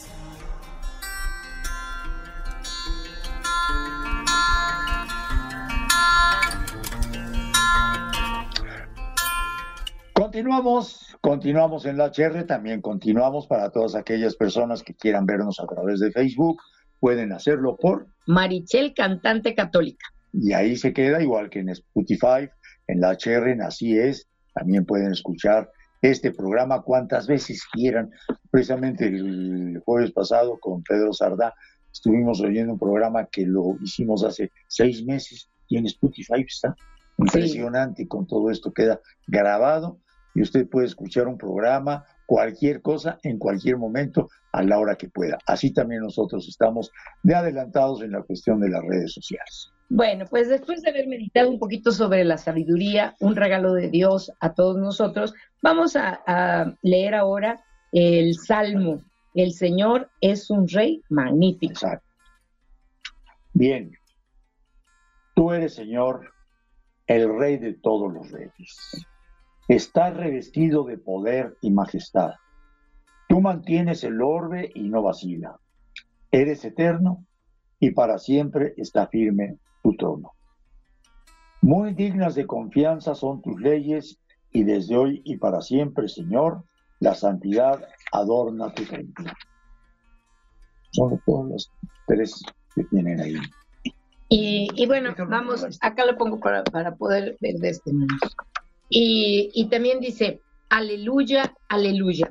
Continuamos, 10.29 11.17
continuamos 11.21 11.85
en 11.87 11.97
la 11.97 12.11
HR, 12.11 12.43
también 12.43 12.81
continuamos 12.81 13.47
para 13.47 13.71
todas 13.71 13.95
aquellas 13.95 14.35
personas 14.35 14.83
que 14.83 14.93
quieran 14.93 15.25
vernos 15.25 15.59
a 15.59 15.65
través 15.65 15.99
de 15.99 16.11
Facebook, 16.11 16.61
pueden 16.99 17.31
hacerlo 17.31 17.75
por 17.75 18.05
Marichel 18.27 18.93
Cantante 18.93 19.55
Católica. 19.55 20.05
Y 20.31 20.53
ahí 20.53 20.77
se 20.77 20.93
queda, 20.93 21.19
igual 21.23 21.49
que 21.49 21.61
en 21.61 21.69
Spotify, 21.69 22.47
en 22.85 23.01
la 23.01 23.13
HR, 23.13 23.53
en 23.53 23.63
Así 23.63 23.97
es, 23.97 24.29
también 24.53 24.85
pueden 24.85 25.13
escuchar 25.13 25.71
este 26.03 26.31
programa 26.31 26.83
cuantas 26.83 27.25
veces 27.25 27.63
quieran. 27.73 28.11
Precisamente 28.51 29.07
el 29.07 29.81
jueves 29.83 30.11
pasado 30.11 30.59
con 30.59 30.83
Pedro 30.83 31.11
Sardá 31.11 31.55
estuvimos 31.91 32.39
oyendo 32.39 32.73
un 32.73 32.79
programa 32.79 33.25
que 33.25 33.47
lo 33.47 33.77
hicimos 33.81 34.23
hace 34.23 34.51
seis 34.67 35.03
meses 35.03 35.49
y 35.67 35.77
en 35.77 35.87
Spotify 35.87 36.45
está 36.47 36.75
impresionante 37.17 38.03
y 38.03 38.07
con 38.07 38.27
todo 38.27 38.51
esto 38.51 38.71
queda 38.71 39.01
grabado 39.25 39.99
y 40.33 40.41
usted 40.41 40.67
puede 40.67 40.87
escuchar 40.87 41.27
un 41.27 41.37
programa, 41.37 42.05
cualquier 42.25 42.81
cosa, 42.81 43.17
en 43.23 43.39
cualquier 43.39 43.77
momento, 43.77 44.29
a 44.51 44.63
la 44.63 44.79
hora 44.79 44.95
que 44.95 45.09
pueda. 45.09 45.37
Así 45.47 45.73
también 45.73 46.01
nosotros 46.01 46.47
estamos 46.47 46.91
de 47.23 47.35
adelantados 47.35 48.01
en 48.01 48.11
la 48.11 48.21
cuestión 48.21 48.59
de 48.59 48.69
las 48.69 48.83
redes 48.83 49.13
sociales. 49.13 49.71
Bueno, 49.89 50.25
pues 50.29 50.47
después 50.47 50.83
de 50.83 50.91
haber 50.91 51.07
meditado 51.07 51.49
un 51.49 51.57
poquito 51.57 51.91
sobre 51.91 52.23
la 52.23 52.37
sabiduría, 52.37 53.15
un 53.19 53.35
regalo 53.35 53.73
de 53.73 53.89
Dios 53.89 54.31
a 54.39 54.53
todos 54.53 54.77
nosotros, 54.77 55.33
vamos 55.63 55.95
a, 55.95 56.75
leer 56.83 57.15
ahora 57.15 57.63
el 57.91 58.35
Salmo. 58.35 59.01
El 59.33 59.51
Señor 59.51 60.09
es 60.21 60.51
un 60.51 60.67
rey 60.67 61.01
magnífico. 61.09 61.73
Exacto. 61.73 62.05
Bien, 63.53 63.91
tú 65.35 65.51
eres 65.51 65.73
Señor, 65.73 66.31
el 67.07 67.37
rey 67.39 67.57
de 67.57 67.73
todos 67.73 68.13
los 68.13 68.29
reyes. 68.29 69.07
Estás 69.69 70.17
revestido 70.17 70.83
de 70.83 70.97
poder 70.97 71.55
y 71.61 71.69
majestad. 71.69 72.31
Tú 73.27 73.39
mantienes 73.39 74.03
el 74.03 74.19
orbe 74.19 74.71
y 74.73 74.89
no 74.89 75.03
vacila. 75.03 75.59
Eres 76.31 76.65
eterno 76.65 77.23
y 77.79 77.91
para 77.91 78.17
siempre 78.17 78.73
está 78.77 79.05
firme 79.05 79.57
tu 79.83 79.95
trono. 79.95 80.31
Muy 81.61 81.93
dignas 81.93 82.33
de 82.33 82.47
confianza 82.47 83.13
son 83.13 83.43
tus 83.43 83.61
leyes, 83.61 84.19
y 84.51 84.63
desde 84.63 84.97
hoy 84.97 85.21
y 85.23 85.37
para 85.37 85.61
siempre, 85.61 86.07
Señor, 86.07 86.63
la 86.99 87.13
santidad 87.13 87.79
adorna 88.11 88.73
tu 88.73 88.83
templo. 88.85 89.31
Son 90.93 91.21
todos 91.27 91.47
los 91.47 91.71
tres 92.07 92.41
que 92.73 92.83
tienen 92.85 93.21
ahí. 93.21 93.35
Y, 94.29 94.87
bueno, 94.87 95.13
vamos, 95.27 95.63
acá 95.81 96.05
lo 96.05 96.17
pongo 96.17 96.39
para, 96.39 96.63
para 96.63 96.95
poder 96.95 97.37
ver 97.39 97.55
de 97.57 97.69
este 97.69 97.93
mundo. 97.93 98.15
Y, 98.89 99.67
también 99.69 99.99
dice, 99.99 100.41
aleluya, 100.69 101.55
aleluya. 101.69 102.29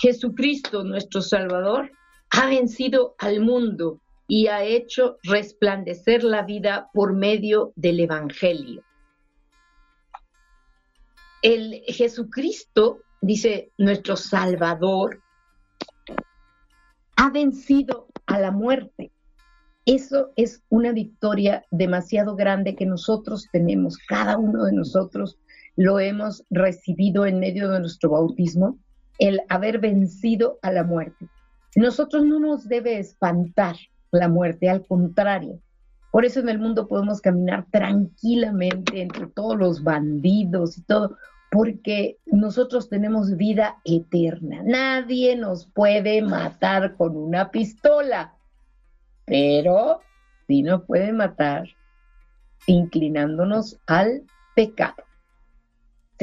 Jesucristo, 0.00 0.84
nuestro 0.84 1.22
Salvador, 1.22 1.90
ha 2.30 2.46
vencido 2.46 3.14
al 3.18 3.40
mundo 3.40 4.00
y 4.28 4.48
ha 4.48 4.62
hecho 4.64 5.18
resplandecer 5.22 6.24
la 6.24 6.42
vida 6.42 6.90
por 6.92 7.14
medio 7.14 7.72
del 7.76 8.00
Evangelio. 8.00 8.82
El 11.42 11.82
Jesucristo, 11.86 13.00
dice 13.20 13.70
nuestro 13.78 14.16
Salvador, 14.16 15.22
ha 17.16 17.30
vencido 17.30 18.08
a 18.26 18.38
la 18.38 18.50
muerte. 18.50 19.10
Eso 19.86 20.32
es 20.36 20.62
una 20.70 20.92
victoria 20.92 21.64
demasiado 21.70 22.36
grande 22.36 22.74
que 22.74 22.86
nosotros 22.86 23.48
tenemos, 23.52 23.98
cada 23.98 24.38
uno 24.38 24.64
de 24.64 24.72
nosotros 24.72 25.38
lo 25.76 25.98
hemos 25.98 26.44
recibido 26.50 27.26
en 27.26 27.40
medio 27.40 27.70
de 27.70 27.80
nuestro 27.80 28.10
bautismo, 28.10 28.78
el 29.18 29.40
haber 29.48 29.78
vencido 29.78 30.58
a 30.62 30.72
la 30.72 30.84
muerte. 30.84 31.28
Nosotros 31.76 32.24
no 32.24 32.38
nos 32.38 32.68
debe 32.68 32.98
espantar 32.98 33.76
la 34.10 34.28
muerte, 34.28 34.68
al 34.68 34.86
contrario. 34.86 35.60
Por 36.12 36.24
eso 36.24 36.38
en 36.40 36.48
el 36.48 36.60
mundo 36.60 36.86
podemos 36.86 37.20
caminar 37.20 37.66
tranquilamente 37.72 39.02
entre 39.02 39.26
todos 39.26 39.58
los 39.58 39.82
bandidos 39.82 40.78
y 40.78 40.82
todo, 40.82 41.16
porque 41.50 42.18
nosotros 42.26 42.88
tenemos 42.88 43.36
vida 43.36 43.78
eterna. 43.84 44.62
Nadie 44.64 45.36
nos 45.36 45.66
puede 45.66 46.22
matar 46.22 46.96
con 46.96 47.16
una 47.16 47.50
pistola, 47.50 48.34
pero 49.24 50.00
sí 50.46 50.62
nos 50.62 50.84
puede 50.84 51.12
matar 51.12 51.68
inclinándonos 52.66 53.80
al 53.86 54.22
pecado. 54.54 55.02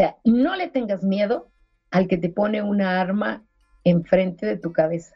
Sea, 0.01 0.17
no 0.24 0.55
le 0.55 0.67
tengas 0.67 1.03
miedo 1.03 1.51
al 1.91 2.08
que 2.08 2.17
te 2.17 2.29
pone 2.29 2.63
una 2.63 3.00
arma 3.00 3.46
enfrente 3.84 4.48
de 4.48 4.58
tu 4.58 4.74
cabeza. 4.74 5.13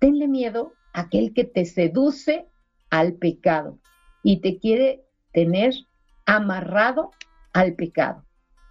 Tenle 0.00 0.28
miedo 0.28 0.74
aquel 0.92 1.32
que 1.32 1.44
te 1.44 1.64
seduce 1.64 2.46
al 2.90 3.14
pecado 3.14 3.78
y 4.22 4.42
te 4.42 4.58
quiere 4.58 5.02
tener 5.32 5.72
amarrado 6.26 7.10
al 7.54 7.74
pecado. 7.74 8.22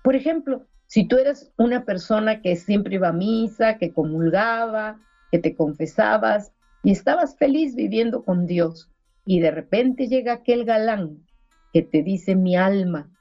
Por 0.03 0.15
ejemplo, 0.15 0.67
Si 0.87 1.05
tú 1.05 1.17
eres 1.17 1.51
una 1.57 1.83
persona 1.83 2.41
que 2.41 2.55
siempre 2.55 2.95
iba 2.95 3.09
a 3.09 3.13
misa, 3.13 3.77
que 3.77 3.91
comulgaba, 3.91 4.99
que 5.31 5.39
te 5.39 5.53
confesabas 5.53 6.53
y 6.81 6.91
estabas 6.91 7.35
feliz 7.37 7.75
viviendo 7.75 8.23
con 8.23 8.45
Dios, 8.45 8.89
y 9.25 9.41
de 9.41 9.51
repente 9.51 10.07
llega 10.07 10.31
aquel 10.31 10.63
galán 10.63 11.25
que 11.73 11.81
te 11.81 12.03
dice 12.03 12.35
mi 12.35 12.55
alma, 12.55 13.11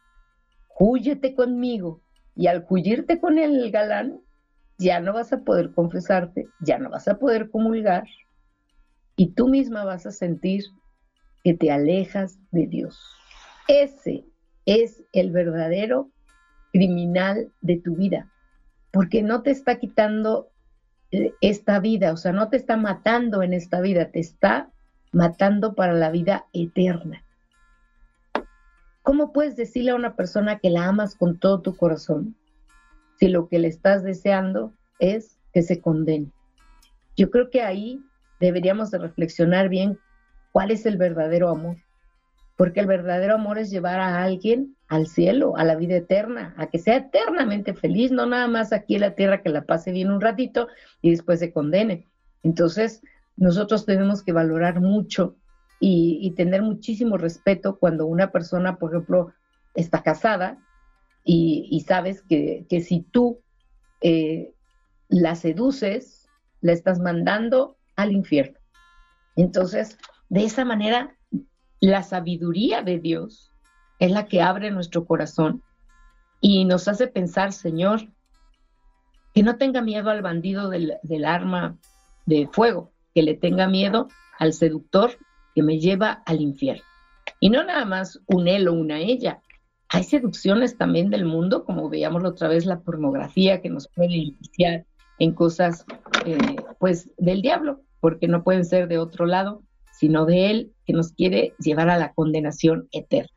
húyete 0.78 1.34
conmigo, 1.34 2.02
y 2.36 2.46
al 2.46 2.64
huyirte 2.68 3.18
con 3.18 3.38
el 3.38 3.70
galán, 3.70 4.20
ya 4.78 5.00
no 5.00 5.14
vas 5.14 5.32
a 5.32 5.40
poder 5.40 5.72
confesarte, 5.72 6.46
ya 6.60 6.78
no 6.78 6.90
vas 6.90 7.08
a 7.08 7.18
poder 7.18 7.50
comulgar, 7.50 8.04
y 9.16 9.28
tú 9.28 9.48
misma 9.48 9.84
vas 9.84 10.04
a 10.06 10.12
sentir 10.12 10.64
que 11.42 11.54
te 11.54 11.70
alejas 11.70 12.38
de 12.50 12.66
Dios. 12.66 13.00
Ese 13.66 14.24
es 14.66 15.02
el 15.12 15.32
verdadero 15.32 16.10
criminal 16.72 17.50
de 17.62 17.78
tu 17.78 17.96
vida, 17.96 18.30
porque 18.92 19.22
no 19.22 19.42
te 19.42 19.50
está 19.50 19.78
quitando 19.78 20.50
eh, 21.10 21.32
esta 21.40 21.80
vida, 21.80 22.12
o 22.12 22.16
sea, 22.18 22.32
no 22.32 22.50
te 22.50 22.58
está 22.58 22.76
matando 22.76 23.42
en 23.42 23.54
esta 23.54 23.80
vida, 23.80 24.10
te 24.10 24.20
está 24.20 24.70
matando 25.12 25.74
para 25.74 25.94
la 25.94 26.10
vida 26.10 26.46
eterna. 26.52 27.22
¿Cómo 29.06 29.32
puedes 29.32 29.54
decirle 29.54 29.92
a 29.92 29.94
una 29.94 30.16
persona 30.16 30.58
que 30.58 30.68
la 30.68 30.88
amas 30.88 31.14
con 31.14 31.38
todo 31.38 31.60
tu 31.60 31.76
corazón 31.76 32.34
si 33.20 33.28
lo 33.28 33.46
que 33.46 33.60
le 33.60 33.68
estás 33.68 34.02
deseando 34.02 34.72
es 34.98 35.38
que 35.52 35.62
se 35.62 35.80
condene? 35.80 36.32
Yo 37.16 37.30
creo 37.30 37.48
que 37.48 37.62
ahí 37.62 38.02
deberíamos 38.40 38.90
de 38.90 38.98
reflexionar 38.98 39.68
bien 39.68 39.96
cuál 40.50 40.72
es 40.72 40.86
el 40.86 40.96
verdadero 40.96 41.50
amor, 41.50 41.76
porque 42.56 42.80
el 42.80 42.88
verdadero 42.88 43.34
amor 43.34 43.58
es 43.58 43.70
llevar 43.70 44.00
a 44.00 44.24
alguien 44.24 44.74
al 44.88 45.06
cielo, 45.06 45.56
a 45.56 45.62
la 45.62 45.76
vida 45.76 45.94
eterna, 45.94 46.52
a 46.56 46.66
que 46.66 46.80
sea 46.80 46.96
eternamente 46.96 47.74
feliz, 47.74 48.10
no 48.10 48.26
nada 48.26 48.48
más 48.48 48.72
aquí 48.72 48.96
en 48.96 49.02
la 49.02 49.14
tierra 49.14 49.40
que 49.40 49.50
la 49.50 49.62
pase 49.62 49.92
bien 49.92 50.10
un 50.10 50.20
ratito 50.20 50.66
y 51.00 51.12
después 51.12 51.38
se 51.38 51.52
condene. 51.52 52.08
Entonces, 52.42 53.02
nosotros 53.36 53.86
tenemos 53.86 54.24
que 54.24 54.32
valorar 54.32 54.80
mucho 54.80 55.36
y, 55.78 56.30
tener 56.36 56.62
muchísimo 56.62 57.16
respeto 57.18 57.78
cuando 57.78 58.06
una 58.06 58.32
persona, 58.32 58.76
por 58.76 58.92
ejemplo, 58.92 59.32
está 59.74 60.02
casada 60.02 60.58
y, 61.24 61.84
sabes 61.86 62.22
que, 62.22 62.66
si 62.86 63.00
tú 63.00 63.40
eh, 64.00 64.52
la 65.08 65.34
seduces, 65.34 66.28
la 66.60 66.72
estás 66.72 66.98
mandando 66.98 67.76
al 67.94 68.12
infierno. 68.12 68.58
Entonces, 69.36 69.98
de 70.28 70.44
esa 70.44 70.64
manera, 70.64 71.16
la 71.80 72.02
sabiduría 72.02 72.82
de 72.82 72.98
Dios 72.98 73.52
es 73.98 74.10
la 74.10 74.26
que 74.26 74.42
abre 74.42 74.70
nuestro 74.70 75.04
corazón 75.04 75.62
y 76.40 76.64
nos 76.64 76.88
hace 76.88 77.06
pensar, 77.06 77.52
Señor, 77.52 78.08
que 79.34 79.42
no 79.42 79.56
tenga 79.56 79.82
miedo 79.82 80.10
al 80.10 80.22
bandido 80.22 80.70
del, 80.70 81.24
arma 81.24 81.76
de 82.24 82.48
fuego, 82.50 82.92
que 83.14 83.22
le 83.22 83.34
tenga 83.34 83.68
miedo 83.68 84.08
al 84.38 84.52
seductor 84.52 85.18
que 85.56 85.62
me 85.62 85.80
lleva 85.80 86.22
al 86.26 86.42
infierno. 86.42 86.84
Y 87.40 87.48
no 87.48 87.64
nada 87.64 87.86
más 87.86 88.20
un 88.26 88.46
él 88.46 88.68
o 88.68 88.74
una 88.74 89.00
ella. 89.00 89.40
Hay 89.88 90.04
seducciones 90.04 90.76
también 90.76 91.08
del 91.08 91.24
mundo, 91.24 91.64
como 91.64 91.88
veíamos 91.88 92.22
otra 92.24 92.48
vez 92.48 92.66
la 92.66 92.80
pornografía 92.80 93.62
que 93.62 93.70
nos 93.70 93.88
puede 93.88 94.14
iniciar 94.14 94.84
en 95.18 95.32
cosas 95.32 95.86
eh, 96.26 96.56
pues 96.78 97.08
del 97.16 97.40
diablo, 97.40 97.80
porque 98.00 98.28
no 98.28 98.44
pueden 98.44 98.66
ser 98.66 98.86
de 98.86 98.98
otro 98.98 99.24
lado, 99.24 99.62
sino 99.92 100.26
de 100.26 100.50
él 100.50 100.72
que 100.84 100.92
nos 100.92 101.12
quiere 101.12 101.54
llevar 101.58 101.88
a 101.88 101.96
la 101.96 102.12
condenación 102.12 102.86
eterna. 102.92 103.32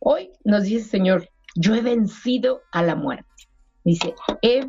Hoy 0.00 0.32
nos 0.44 0.64
dice 0.64 0.86
Señor, 0.86 1.30
yo 1.54 1.74
he 1.74 1.80
vencido 1.80 2.60
a 2.72 2.82
la 2.82 2.94
muerte. 2.94 3.24
Dice, 3.84 4.14
he, 4.42 4.68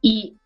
y 0.00 0.38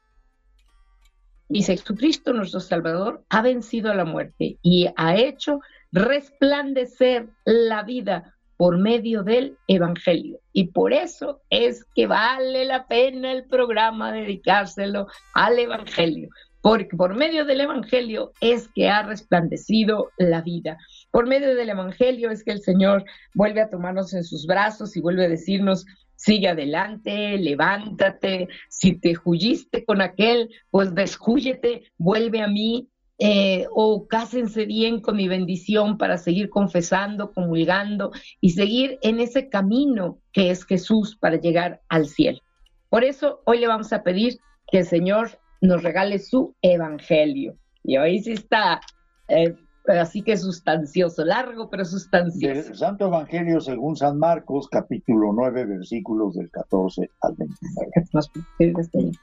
dice 1.51 1.77
Jesucristo, 1.77 2.33
nuestro 2.33 2.61
Salvador, 2.61 3.25
ha 3.29 3.43
vencido 3.43 3.91
a 3.91 3.95
la 3.95 4.05
muerte 4.05 4.57
y 4.63 4.89
ha 4.97 5.17
hecho 5.17 5.61
resplandecer 5.93 7.29
la 7.45 7.83
vida 7.83 8.35
por 8.57 8.79
medio 8.79 9.23
del 9.23 9.57
Evangelio. 9.67 10.39
Y 10.53 10.69
por 10.69 10.93
eso 10.93 11.43
es 11.51 11.85
que 11.95 12.07
vale 12.07 12.65
la 12.65 12.87
pena 12.87 13.33
el 13.33 13.45
programa 13.45 14.13
dedicárselo 14.13 15.09
al 15.35 15.59
Evangelio, 15.59 16.29
porque 16.61 16.97
por 16.97 17.15
medio 17.17 17.45
del 17.45 17.63
Evangelio 17.63 18.33
es 18.41 18.69
que 18.69 18.89
ha 18.89 19.03
resplandecido 19.03 20.11
la 20.19 20.43
vida. 20.43 20.79
Por 21.11 21.27
medio 21.27 21.55
del 21.55 21.71
Evangelio 21.71 22.31
es 22.31 22.45
que 22.45 22.53
el 22.53 22.63
Señor 22.63 23.05
vuelve 23.35 23.61
a 23.61 23.71
tomarnos 23.71 24.15
en 24.15 24.25
sus 24.25 24.47
brazos 24.47 24.97
y 24.97 25.01
vuelve 25.01 25.27
a 25.27 25.29
decirnos, 25.29 25.85
sigue 26.15 26.49
adelante, 26.49 27.37
levántate, 27.39 28.49
si 28.69 28.95
te 28.95 29.15
huyiste 29.25 29.85
con 29.85 30.01
aquel, 30.01 30.51
pues 30.71 30.95
desjúyete, 30.95 31.85
vuelve 31.99 32.43
a 32.43 32.49
mí, 32.49 32.91
eh, 33.23 33.67
o 33.73 34.07
cásense 34.07 34.65
bien 34.65 35.01
con 35.01 35.17
mi 35.17 35.29
bendición 35.29 35.99
para 35.99 36.17
seguir 36.17 36.49
confesando, 36.49 37.33
comulgando 37.33 38.13
y 38.41 38.51
seguir 38.51 38.99
en 39.03 39.21
ese 39.21 39.51
camino 39.51 40.19
que 40.33 40.51
es 40.51 40.65
Jesús 40.65 41.19
para 41.21 41.37
llegar 41.37 41.83
al 41.91 42.07
cielo. 42.07 42.41
Por 42.89 43.05
eso 43.05 43.43
hoy 43.45 43.59
le 43.59 43.67
vamos 43.67 43.93
a 43.93 44.03
pedir 44.03 44.39
que 44.71 44.79
el 44.79 44.87
Señor 44.87 45.39
nos 45.61 45.83
regale 45.83 46.19
su 46.19 46.55
evangelio. 46.63 47.57
Y 47.85 47.99
hoy 47.99 48.21
sí 48.21 48.33
está, 48.33 48.81
eh, 49.29 49.55
así 49.87 50.23
que 50.23 50.37
sustancioso, 50.37 51.25
largo 51.25 51.69
pero 51.71 51.85
sustancioso. 51.85 52.69
Del 52.69 52.77
Santo 52.77 53.07
Evangelio 53.07 53.61
según 53.61 53.97
San 53.97 54.19
Marcos, 54.19 54.69
capítulo 54.69 55.33
9, 55.33 55.65
versículos 55.67 56.35
del 56.35 56.51
14 56.51 57.11
al 57.23 57.37
29. 57.37 59.19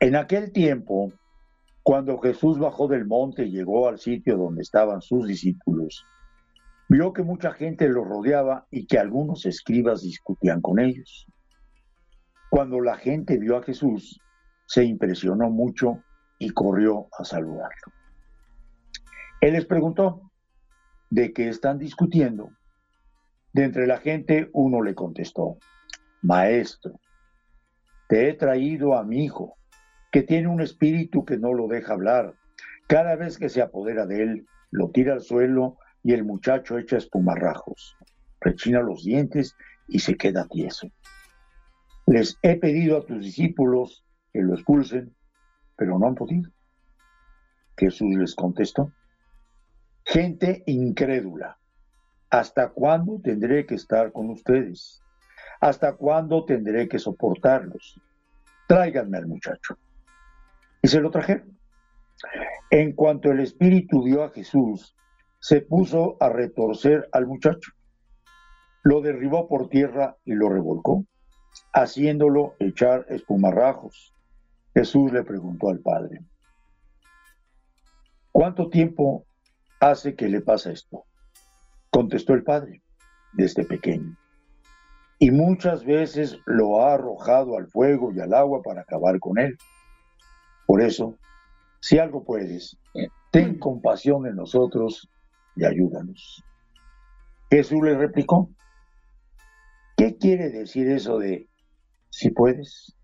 En 0.00 0.16
aquel 0.16 0.52
tiempo, 0.52 1.12
cuando 1.82 2.18
Jesús 2.18 2.58
bajó 2.58 2.86
del 2.86 3.06
monte 3.06 3.44
y 3.44 3.50
llegó 3.50 3.88
al 3.88 3.98
sitio 3.98 4.36
donde 4.36 4.62
estaban 4.62 5.00
sus 5.00 5.26
discípulos, 5.26 6.04
vio 6.88 7.12
que 7.12 7.22
mucha 7.22 7.52
gente 7.52 7.88
lo 7.88 8.04
rodeaba 8.04 8.66
y 8.70 8.86
que 8.86 8.98
algunos 8.98 9.44
escribas 9.46 10.02
discutían 10.02 10.60
con 10.60 10.78
ellos. 10.78 11.26
Cuando 12.50 12.80
la 12.80 12.96
gente 12.96 13.38
vio 13.38 13.56
a 13.56 13.62
Jesús, 13.62 14.20
se 14.66 14.84
impresionó 14.84 15.50
mucho 15.50 16.02
y 16.38 16.50
corrió 16.50 17.08
a 17.18 17.24
saludarlo. 17.24 17.97
Él 19.40 19.52
les 19.52 19.66
preguntó, 19.66 20.32
¿de 21.10 21.32
qué 21.32 21.48
están 21.48 21.78
discutiendo? 21.78 22.50
De 23.52 23.64
entre 23.64 23.86
la 23.86 23.98
gente 23.98 24.50
uno 24.52 24.82
le 24.82 24.94
contestó, 24.94 25.58
Maestro, 26.22 26.98
te 28.08 28.28
he 28.28 28.34
traído 28.34 28.94
a 28.94 29.04
mi 29.04 29.24
hijo, 29.24 29.56
que 30.10 30.22
tiene 30.22 30.48
un 30.48 30.60
espíritu 30.60 31.24
que 31.24 31.38
no 31.38 31.54
lo 31.54 31.68
deja 31.68 31.92
hablar. 31.92 32.34
Cada 32.88 33.14
vez 33.14 33.38
que 33.38 33.48
se 33.48 33.62
apodera 33.62 34.06
de 34.06 34.22
él, 34.22 34.46
lo 34.70 34.90
tira 34.90 35.12
al 35.12 35.20
suelo 35.20 35.76
y 36.02 36.14
el 36.14 36.24
muchacho 36.24 36.78
echa 36.78 36.96
espumarrajos, 36.96 37.96
rechina 38.40 38.80
los 38.80 39.04
dientes 39.04 39.54
y 39.86 40.00
se 40.00 40.16
queda 40.16 40.48
tieso. 40.48 40.88
Les 42.06 42.38
he 42.42 42.56
pedido 42.56 42.98
a 42.98 43.04
tus 43.04 43.20
discípulos 43.20 44.04
que 44.32 44.40
lo 44.40 44.54
expulsen, 44.54 45.14
pero 45.76 45.98
no 45.98 46.08
han 46.08 46.14
podido. 46.14 46.50
Jesús 47.76 48.16
les 48.16 48.34
contestó, 48.34 48.92
gente 50.08 50.62
incrédula, 50.66 51.58
¿hasta 52.30 52.70
cuándo 52.70 53.20
tendré 53.22 53.66
que 53.66 53.74
estar 53.74 54.10
con 54.10 54.30
ustedes? 54.30 55.02
¿Hasta 55.60 55.96
cuándo 55.96 56.46
tendré 56.46 56.88
que 56.88 56.98
soportarlos? 56.98 58.00
Tráiganme 58.66 59.18
al 59.18 59.26
muchacho. 59.26 59.76
Y 60.82 60.88
se 60.88 61.00
lo 61.00 61.10
trajeron. 61.10 61.58
En 62.70 62.92
cuanto 62.92 63.30
el 63.30 63.40
espíritu 63.40 64.02
dio 64.02 64.24
a 64.24 64.30
Jesús, 64.30 64.96
se 65.40 65.60
puso 65.60 66.16
a 66.20 66.30
retorcer 66.30 67.08
al 67.12 67.26
muchacho. 67.26 67.72
Lo 68.84 69.02
derribó 69.02 69.46
por 69.46 69.68
tierra 69.68 70.16
y 70.24 70.32
lo 70.32 70.48
revolcó, 70.48 71.04
haciéndolo 71.74 72.54
echar 72.60 73.04
espumarrajos. 73.10 74.14
Jesús 74.72 75.12
le 75.12 75.22
preguntó 75.22 75.68
al 75.68 75.80
Padre, 75.80 76.20
¿cuánto 78.32 78.70
tiempo 78.70 79.27
hace 79.80 80.14
que 80.14 80.28
le 80.28 80.40
pasa 80.40 80.70
esto? 80.70 81.04
Contestó 81.90 82.34
el 82.34 82.42
Padre, 82.42 82.82
desde 83.32 83.64
pequeño. 83.64 84.16
Y 85.18 85.30
muchas 85.30 85.84
veces 85.84 86.38
lo 86.46 86.82
ha 86.82 86.94
arrojado 86.94 87.56
al 87.56 87.66
fuego 87.68 88.12
y 88.12 88.20
al 88.20 88.34
agua 88.34 88.62
para 88.62 88.82
acabar 88.82 89.18
con 89.18 89.38
él. 89.38 89.56
Por 90.66 90.80
eso, 90.80 91.18
si 91.80 91.98
algo 91.98 92.24
puedes, 92.24 92.76
ten 93.30 93.58
compasión 93.58 94.26
en 94.26 94.36
nosotros 94.36 95.08
y 95.56 95.64
ayúdanos. 95.64 96.44
Jesús 97.50 97.82
le 97.82 97.96
replicó, 97.96 98.50
¿qué 99.96 100.16
quiere 100.16 100.50
decir 100.50 100.88
eso 100.88 101.18
de 101.18 101.48
si 102.10 102.30
puedes? 102.30 102.94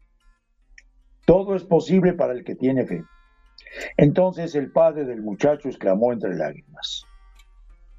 Todo 1.26 1.56
es 1.56 1.64
posible 1.64 2.12
para 2.12 2.34
el 2.34 2.44
que 2.44 2.54
tiene 2.54 2.86
fe. 2.86 3.02
Entonces 3.96 4.54
el 4.54 4.70
padre 4.70 5.04
del 5.04 5.22
muchacho 5.22 5.68
exclamó 5.68 6.12
entre 6.12 6.34
lágrimas, 6.34 7.04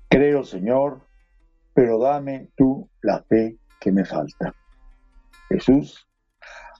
Creo, 0.09 0.43
Señor, 0.43 1.01
pero 1.73 1.99
dame 1.99 2.49
tú 2.55 2.89
la 3.01 3.21
fe 3.23 3.57
que 3.79 3.91
me 3.91 4.05
falta. 4.05 4.55
Jesús 5.49 6.07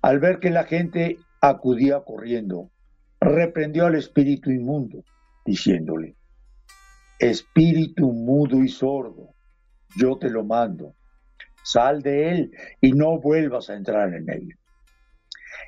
Al 0.01 0.19
ver 0.19 0.39
que 0.39 0.49
la 0.49 0.63
gente 0.63 1.17
acudía 1.41 2.01
corriendo, 2.01 2.69
reprendió 3.19 3.87
al 3.87 3.95
espíritu 3.95 4.51
inmundo, 4.51 5.03
diciéndole, 5.45 6.15
Espíritu 7.19 8.11
mudo 8.11 8.63
y 8.63 8.67
sordo, 8.67 9.33
yo 9.95 10.17
te 10.17 10.29
lo 10.29 10.43
mando, 10.43 10.95
sal 11.63 12.01
de 12.01 12.29
él 12.31 12.51
y 12.81 12.91
no 12.91 13.19
vuelvas 13.19 13.69
a 13.69 13.75
entrar 13.75 14.13
en 14.13 14.29
él. 14.29 14.49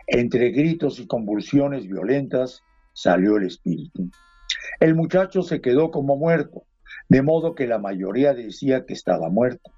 Entre 0.08 0.52
gritos 0.52 1.00
y 1.00 1.08
convulsiones 1.08 1.88
violentas 1.88 2.63
salió 2.98 3.38
el 3.38 3.46
espíritu. 3.46 4.10
El 4.80 4.96
muchacho 4.96 5.44
se 5.44 5.62
quedó 5.62 5.92
como 5.92 6.18
muerto, 6.18 6.64
de 7.08 7.22
modo 7.22 7.54
que 7.54 7.68
la 7.68 7.78
mayoría 7.78 8.34
decía 8.34 8.86
que 8.88 8.94
estaba 8.94 9.30
muerto. 9.30 9.72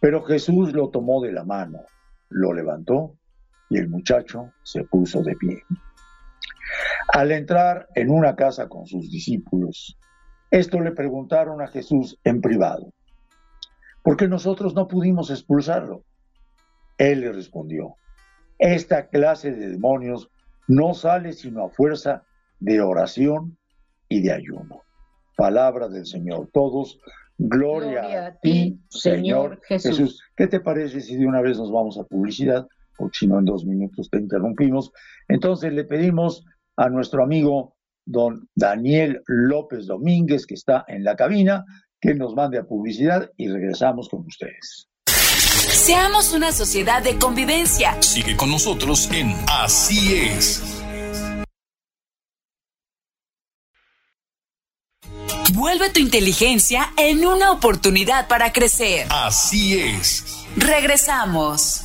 Pero 0.00 0.24
Jesús 0.24 0.72
lo 0.72 0.90
tomó 0.90 1.22
de 1.22 1.30
la 1.30 1.44
mano, 1.44 1.78
lo 2.28 2.52
levantó 2.52 3.14
y 3.68 3.78
el 3.78 3.88
muchacho 3.88 4.52
se 4.64 4.82
puso 4.82 5.22
de 5.22 5.36
pie. 5.36 5.62
Al 7.12 7.30
entrar 7.30 7.86
en 7.94 8.10
una 8.10 8.34
casa 8.34 8.68
con 8.68 8.84
sus 8.84 9.08
discípulos, 9.08 9.96
esto 10.50 10.80
le 10.80 10.90
preguntaron 10.90 11.62
a 11.62 11.68
Jesús 11.68 12.18
en 12.24 12.40
privado, 12.40 12.92
¿por 14.02 14.16
qué 14.16 14.26
nosotros 14.26 14.74
no 14.74 14.88
pudimos 14.88 15.30
expulsarlo? 15.30 16.02
Él 16.98 17.20
le 17.20 17.30
respondió, 17.30 17.94
esta 18.58 19.06
clase 19.06 19.52
de 19.52 19.68
demonios 19.68 20.32
no 20.66 20.94
sale 20.94 21.32
sino 21.32 21.64
a 21.64 21.70
fuerza 21.70 22.24
de 22.60 22.80
oración 22.80 23.58
y 24.08 24.20
de 24.22 24.32
ayuno. 24.32 24.82
Palabra 25.36 25.88
del 25.88 26.06
Señor. 26.06 26.48
Todos, 26.52 26.98
gloria, 27.38 28.26
a 28.26 28.38
ti, 28.38 28.78
Señor 28.88 29.60
Jesús. 29.66 29.98
Jesús. 29.98 30.22
¿Qué 30.36 30.46
te 30.46 30.60
parece 30.60 31.00
si 31.00 31.16
de 31.16 31.26
una 31.26 31.40
vez 31.40 31.58
nos 31.58 31.72
vamos 31.72 31.98
a 31.98 32.04
publicidad? 32.04 32.66
Porque 32.96 33.18
si 33.18 33.26
no, 33.26 33.38
en 33.38 33.46
dos 33.46 33.64
minutos 33.64 34.08
te 34.10 34.18
interrumpimos. 34.18 34.92
Entonces 35.28 35.72
le 35.72 35.84
pedimos 35.84 36.44
a 36.76 36.88
nuestro 36.88 37.24
amigo 37.24 37.76
don 38.04 38.48
Daniel 38.54 39.22
López 39.26 39.86
Domínguez, 39.86 40.46
que 40.46 40.54
está 40.54 40.84
en 40.88 41.04
la 41.04 41.16
cabina, 41.16 41.64
que 42.00 42.14
nos 42.14 42.34
mande 42.34 42.58
a 42.58 42.64
publicidad 42.64 43.30
y 43.36 43.48
regresamos 43.48 44.08
con 44.08 44.26
ustedes. 44.26 44.88
Seamos 45.06 46.32
una 46.34 46.52
sociedad 46.52 47.02
de 47.02 47.18
convivencia. 47.18 48.00
Sigue 48.02 48.36
con 48.36 48.50
nosotros 48.50 49.10
en 49.12 49.34
Así 49.48 50.14
es. 50.14 50.79
Vuelve 55.60 55.90
tu 55.90 56.00
inteligencia 56.00 56.86
en 56.96 57.26
una 57.26 57.52
oportunidad 57.52 58.28
para 58.28 58.50
crecer. 58.50 59.06
Así 59.10 59.78
es. 59.78 60.46
Regresamos. 60.56 61.82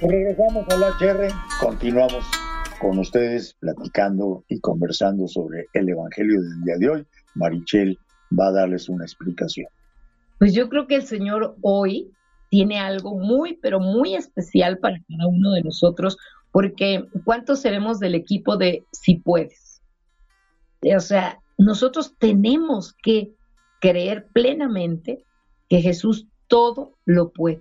Regresamos 0.00 0.64
a 0.68 0.76
la 0.76 0.90
HR, 0.90 1.34
continuamos 1.58 2.24
con 2.80 3.00
ustedes 3.00 3.56
platicando 3.58 4.44
y 4.46 4.60
conversando 4.60 5.26
sobre 5.26 5.66
el 5.72 5.88
Evangelio 5.88 6.40
del 6.40 6.62
día 6.62 6.76
de 6.78 6.88
hoy. 6.88 7.06
Marichel 7.34 7.98
va 8.30 8.46
a 8.46 8.52
darles 8.52 8.88
una 8.88 9.02
explicación. 9.02 9.66
Pues 10.38 10.54
yo 10.54 10.68
creo 10.68 10.86
que 10.86 10.94
el 10.94 11.04
Señor 11.04 11.56
hoy 11.62 12.13
tiene 12.54 12.78
algo 12.78 13.18
muy, 13.18 13.58
pero 13.60 13.80
muy 13.80 14.14
especial 14.14 14.78
para 14.78 15.02
cada 15.08 15.26
uno 15.26 15.50
de 15.54 15.64
nosotros, 15.64 16.16
porque 16.52 17.04
¿cuántos 17.24 17.58
seremos 17.58 17.98
del 17.98 18.14
equipo 18.14 18.56
de 18.56 18.84
si 18.92 19.16
puedes? 19.16 19.82
O 20.96 21.00
sea, 21.00 21.40
nosotros 21.58 22.14
tenemos 22.16 22.92
que 22.92 23.32
creer 23.80 24.28
plenamente 24.32 25.24
que 25.68 25.80
Jesús 25.80 26.28
todo 26.46 26.92
lo 27.04 27.32
puede. 27.32 27.60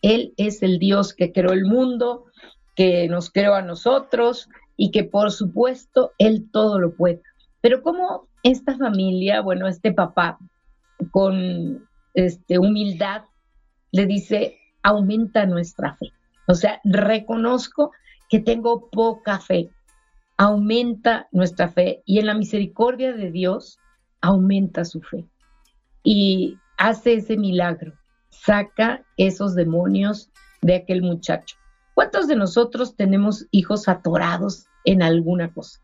Él 0.00 0.32
es 0.38 0.62
el 0.62 0.78
Dios 0.78 1.12
que 1.12 1.30
creó 1.30 1.52
el 1.52 1.66
mundo, 1.66 2.24
que 2.74 3.06
nos 3.10 3.28
creó 3.28 3.52
a 3.52 3.60
nosotros 3.60 4.48
y 4.78 4.90
que 4.90 5.04
por 5.04 5.32
supuesto 5.32 6.12
Él 6.16 6.48
todo 6.50 6.80
lo 6.80 6.94
puede. 6.94 7.20
Pero 7.60 7.82
como 7.82 8.26
esta 8.42 8.74
familia, 8.78 9.42
bueno, 9.42 9.68
este 9.68 9.92
papá 9.92 10.38
con 11.10 11.86
este, 12.14 12.58
humildad 12.58 13.24
le 13.94 14.06
dice, 14.06 14.58
aumenta 14.82 15.46
nuestra 15.46 15.94
fe. 15.94 16.12
O 16.48 16.54
sea, 16.54 16.80
reconozco 16.82 17.92
que 18.28 18.40
tengo 18.40 18.90
poca 18.90 19.38
fe, 19.38 19.70
aumenta 20.36 21.28
nuestra 21.30 21.68
fe 21.68 22.02
y 22.04 22.18
en 22.18 22.26
la 22.26 22.34
misericordia 22.34 23.12
de 23.12 23.30
Dios 23.30 23.78
aumenta 24.20 24.84
su 24.84 25.00
fe 25.00 25.24
y 26.02 26.58
hace 26.76 27.14
ese 27.14 27.36
milagro 27.36 27.92
saca 28.30 29.04
esos 29.16 29.54
demonios 29.54 30.28
de 30.60 30.74
aquel 30.74 31.02
muchacho. 31.02 31.56
¿Cuántos 31.94 32.26
de 32.26 32.34
nosotros 32.34 32.96
tenemos 32.96 33.46
hijos 33.52 33.86
atorados 33.86 34.66
en 34.84 35.04
alguna 35.04 35.52
cosa? 35.52 35.78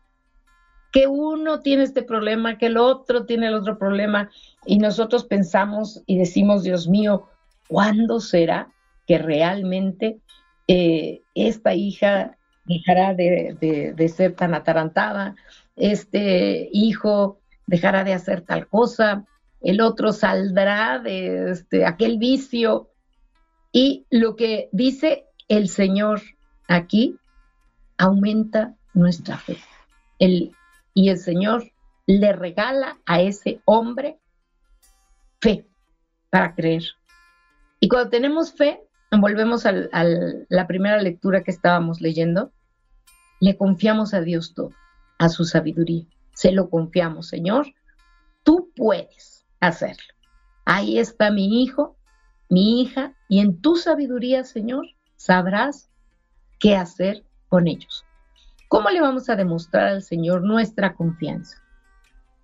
Que 0.91 1.07
uno 1.07 1.61
tiene 1.61 1.83
este 1.83 2.03
problema, 2.03 2.57
que 2.57 2.65
el 2.65 2.75
otro 2.75 3.25
tiene 3.25 3.47
el 3.47 3.53
otro 3.53 3.77
problema, 3.77 4.29
y 4.65 4.79
nosotros 4.79 5.23
pensamos 5.23 6.03
y 6.05 6.17
decimos, 6.17 6.63
Dios 6.63 6.89
mío, 6.89 7.29
¿cuándo 7.71 8.19
será 8.19 8.67
que 9.07 9.17
realmente 9.17 10.19
eh, 10.67 11.21
esta 11.35 11.73
hija 11.73 12.37
dejará 12.65 13.13
de, 13.13 14.13
ser 14.13 14.35
tan 14.35 14.53
atarantada? 14.53 15.35
Este 15.77 16.67
hijo 16.73 17.39
dejará 17.67 18.03
de 18.03 18.13
hacer 18.13 18.41
tal 18.41 18.67
cosa, 18.67 19.25
el 19.61 19.79
otro 19.79 20.11
saldrá 20.11 20.99
de 20.99 21.51
este, 21.51 21.85
aquel 21.85 22.17
vicio. 22.17 22.89
Y 23.71 24.05
lo 24.09 24.35
que 24.35 24.67
dice 24.73 25.27
el 25.47 25.69
Señor 25.69 26.21
aquí 26.67 27.15
aumenta 27.97 28.75
nuestra 28.93 29.37
fe. 29.37 29.55
El, 30.19 30.51
y 30.93 31.07
el 31.07 31.19
Señor 31.19 31.71
le 32.05 32.33
regala 32.33 32.97
a 33.05 33.21
ese 33.21 33.61
hombre 33.63 34.19
fe 35.39 35.65
para 36.29 36.53
creer. 36.53 36.83
Y 37.83 37.89
cuando 37.89 38.11
tenemos 38.11 38.53
fe, 38.53 38.79
volvemos 39.11 39.65
a 39.65 39.73
la 39.73 40.67
primera 40.67 41.01
lectura 41.01 41.43
que 41.43 41.49
estábamos 41.49 41.99
leyendo, 41.99 42.51
le 43.39 43.57
confiamos 43.57 44.13
a 44.13 44.21
Dios 44.21 44.53
todo, 44.53 44.69
a 45.17 45.29
su 45.29 45.45
sabiduría. 45.45 46.05
Se 46.35 46.51
lo 46.51 46.69
confiamos, 46.69 47.27
Señor, 47.27 47.65
tú 48.43 48.71
puedes 48.75 49.47
hacerlo. 49.59 50.13
Ahí 50.63 50.99
está 50.99 51.31
mi 51.31 51.63
hijo, 51.63 51.97
mi 52.49 52.81
hija, 52.81 53.15
y 53.27 53.39
en 53.39 53.59
tu 53.61 53.75
sabiduría, 53.75 54.43
Señor, 54.43 54.85
sabrás 55.15 55.89
qué 56.59 56.75
hacer 56.75 57.25
con 57.49 57.67
ellos. 57.67 58.05
¿Cómo 58.67 58.91
le 58.91 59.01
vamos 59.01 59.27
a 59.27 59.35
demostrar 59.35 59.87
al 59.87 60.03
Señor 60.03 60.43
nuestra 60.43 60.93
confianza? 60.93 61.57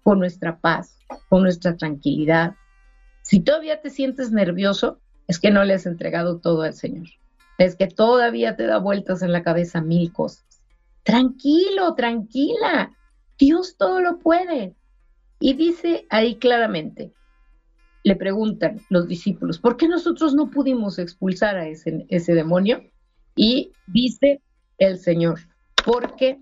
Con 0.02 0.18
nuestra 0.18 0.60
paz, 0.60 0.98
con 1.30 1.44
nuestra 1.44 1.78
tranquilidad. 1.78 2.56
Si 3.22 3.40
todavía 3.40 3.82
te 3.82 3.92
sientes 3.92 4.32
nervioso, 4.32 5.00
es 5.28 5.40
que 5.40 5.52
no 5.52 5.64
le 5.64 5.74
has 5.74 5.86
entregado 5.86 6.40
todo 6.40 6.62
al 6.62 6.74
Señor. 6.74 7.08
Es 7.58 7.76
que 7.76 7.88
todavía 7.88 8.56
te 8.56 8.66
da 8.66 8.78
vueltas 8.78 9.22
en 9.22 9.32
la 9.32 9.44
cabeza 9.44 9.82
mil 9.82 10.12
cosas. 10.14 10.46
Tranquilo, 11.04 11.96
tranquila. 11.96 12.92
Dios 13.38 13.76
todo 13.78 14.02
lo 14.02 14.20
puede. 14.20 14.76
Y 15.40 15.54
dice 15.54 16.06
ahí 16.10 16.36
claramente, 16.36 17.14
le 18.04 18.16
preguntan 18.16 18.82
los 18.90 19.08
discípulos, 19.08 19.60
¿por 19.60 19.78
qué 19.78 19.88
nosotros 19.88 20.34
no 20.34 20.50
pudimos 20.50 20.98
expulsar 20.98 21.58
a 21.58 21.68
ese, 21.68 22.06
ese 22.10 22.34
demonio? 22.34 22.82
Y 23.36 23.72
dice 23.88 24.42
el 24.78 24.98
Señor, 24.98 25.40
porque 25.86 26.40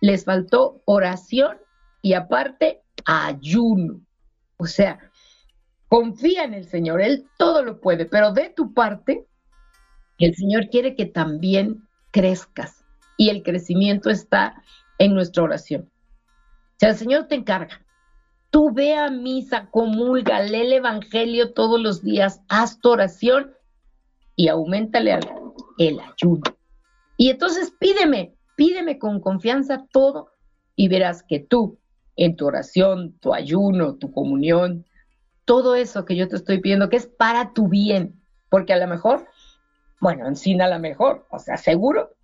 les 0.00 0.24
faltó 0.24 0.82
oración 0.84 1.58
y 2.02 2.14
aparte 2.14 2.82
ayuno. 3.04 4.00
O 4.56 4.66
sea, 4.66 5.09
confía 5.90 6.44
en 6.44 6.54
el 6.54 6.66
Señor, 6.66 7.02
Él 7.02 7.26
todo 7.36 7.62
lo 7.62 7.80
puede, 7.80 8.06
pero 8.06 8.32
de 8.32 8.48
tu 8.48 8.72
parte, 8.72 9.26
el 10.18 10.34
Señor 10.36 10.70
quiere 10.70 10.94
que 10.94 11.04
también 11.04 11.86
crezcas 12.12 12.84
y 13.18 13.28
el 13.28 13.42
crecimiento 13.42 14.08
está 14.08 14.62
en 14.98 15.14
nuestra 15.14 15.42
oración. 15.42 15.82
O 15.82 16.76
sea, 16.78 16.90
el 16.90 16.96
Señor 16.96 17.26
te 17.26 17.34
encarga, 17.34 17.84
Tú 18.50 18.72
ve 18.72 18.94
a 18.94 19.10
misa, 19.10 19.68
comulga, 19.70 20.42
lee 20.42 20.62
el 20.62 20.72
Evangelio 20.72 21.52
todos 21.52 21.80
los 21.80 22.02
días, 22.02 22.40
haz 22.48 22.80
tu 22.80 22.90
oración 22.90 23.52
y 24.34 24.48
aumentale 24.48 25.18
el 25.78 26.00
ayuno. 26.00 26.42
Y 27.16 27.30
entonces 27.30 27.72
pídeme, 27.78 28.34
pídeme 28.56 28.98
con 28.98 29.20
confianza 29.20 29.86
todo 29.92 30.30
y 30.74 30.88
verás 30.88 31.22
que 31.22 31.38
tú, 31.38 31.78
en 32.16 32.34
tu 32.34 32.46
oración, 32.46 33.16
tu 33.20 33.32
ayuno, 33.32 33.96
tu 33.96 34.10
comunión, 34.10 34.84
todo 35.50 35.74
eso 35.74 36.04
que 36.04 36.14
yo 36.14 36.28
te 36.28 36.36
estoy 36.36 36.60
pidiendo, 36.60 36.88
que 36.88 36.96
es 36.96 37.08
para 37.08 37.52
tu 37.52 37.66
bien, 37.66 38.22
porque 38.50 38.72
a 38.72 38.76
lo 38.76 38.86
mejor, 38.86 39.26
bueno, 40.00 40.28
encina 40.28 40.66
a 40.66 40.68
lo 40.68 40.78
mejor, 40.78 41.26
o 41.28 41.40
sea, 41.40 41.56
seguro 41.56 42.14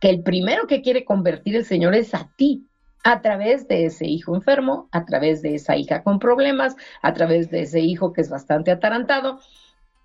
que 0.00 0.08
el 0.08 0.22
primero 0.22 0.66
que 0.66 0.80
quiere 0.80 1.04
convertir 1.04 1.56
el 1.56 1.66
Señor 1.66 1.94
es 1.94 2.14
a 2.14 2.30
ti, 2.38 2.66
a 3.04 3.20
través 3.20 3.68
de 3.68 3.84
ese 3.84 4.06
hijo 4.06 4.34
enfermo, 4.34 4.88
a 4.92 5.04
través 5.04 5.42
de 5.42 5.56
esa 5.56 5.76
hija 5.76 6.02
con 6.02 6.18
problemas, 6.18 6.74
a 7.02 7.12
través 7.12 7.50
de 7.50 7.64
ese 7.64 7.80
hijo 7.80 8.14
que 8.14 8.22
es 8.22 8.30
bastante 8.30 8.70
atarantado. 8.70 9.40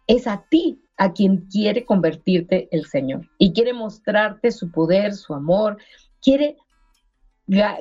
Es 0.06 0.28
a 0.28 0.44
ti 0.50 0.82
a 0.98 1.14
quien 1.14 1.46
quiere 1.46 1.86
convertirte 1.86 2.68
el 2.74 2.88
Señor 2.88 3.30
y 3.38 3.54
quiere 3.54 3.72
mostrarte 3.72 4.52
su 4.52 4.70
poder, 4.70 5.14
su 5.14 5.34
amor, 5.34 5.78
quiere 6.22 6.58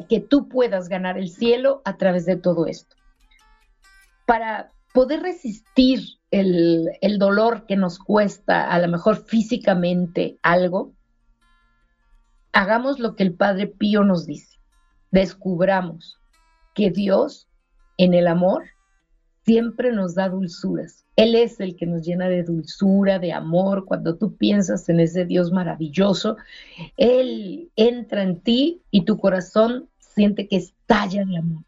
que 0.08 0.20
tú 0.20 0.48
puedas 0.48 0.88
ganar 0.88 1.18
el 1.18 1.30
cielo 1.30 1.82
a 1.84 1.96
través 1.96 2.26
de 2.26 2.36
todo 2.36 2.68
esto. 2.68 2.94
Para 4.24 4.70
poder 4.94 5.22
resistir 5.22 6.00
el, 6.30 7.18
dolor 7.18 7.66
que 7.66 7.76
nos 7.76 7.98
cuesta, 7.98 8.70
a 8.70 8.78
lo 8.78 8.88
mejor 8.88 9.24
físicamente 9.26 10.38
algo, 10.40 10.94
hagamos 12.52 13.00
lo 13.00 13.16
que 13.16 13.24
el 13.24 13.34
Padre 13.34 13.66
Pío 13.66 14.04
nos 14.04 14.24
dice 14.24 14.54
descubramos 15.10 16.18
que 16.74 16.90
Dios 16.90 17.48
en 17.98 18.14
el 18.14 18.26
amor 18.26 18.64
siempre 19.44 19.92
nos 19.92 20.14
da 20.14 20.28
dulzuras. 20.28 21.04
Él 21.16 21.36
es 21.36 21.60
el 21.60 21.76
que 21.76 21.86
nos 21.86 22.02
llena 22.02 22.28
de 22.28 22.42
dulzura, 22.42 23.20
de 23.20 23.32
amor. 23.32 23.84
Cuando 23.84 24.16
tú 24.16 24.36
piensas 24.36 24.88
en 24.88 24.98
ese 24.98 25.24
Dios 25.24 25.52
maravilloso, 25.52 26.36
Él 26.96 27.70
entra 27.76 28.24
en 28.24 28.40
ti 28.40 28.82
y 28.90 29.04
tu 29.04 29.18
corazón 29.18 29.88
siente 29.98 30.48
que 30.48 30.56
estalla 30.56 31.24
de 31.24 31.38
amor. 31.38 31.62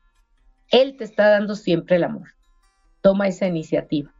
Él 0.70 0.96
te 0.96 1.04
está 1.04 1.28
dando 1.28 1.54
siempre 1.54 1.96
el 1.96 2.04
amor. 2.04 2.35
Toma 3.00 3.28
esa 3.28 3.46
iniciativa. 3.46 4.12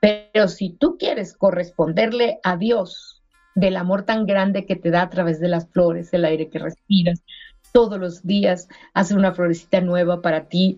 Pero 0.00 0.48
si 0.48 0.70
tú 0.70 0.96
quieres 0.98 1.34
corresponderle 1.36 2.38
a 2.42 2.56
Dios 2.56 3.22
del 3.54 3.76
amor 3.76 4.02
tan 4.02 4.26
grande 4.26 4.66
que 4.66 4.76
te 4.76 4.90
da 4.90 5.02
a 5.02 5.10
través 5.10 5.40
de 5.40 5.48
las 5.48 5.68
flores, 5.68 6.12
el 6.12 6.24
aire 6.24 6.50
que 6.50 6.58
respiras, 6.58 7.22
todos 7.72 7.98
los 7.98 8.22
días 8.22 8.68
hace 8.92 9.14
una 9.14 9.32
florecita 9.32 9.80
nueva 9.80 10.22
para 10.22 10.48
ti. 10.48 10.76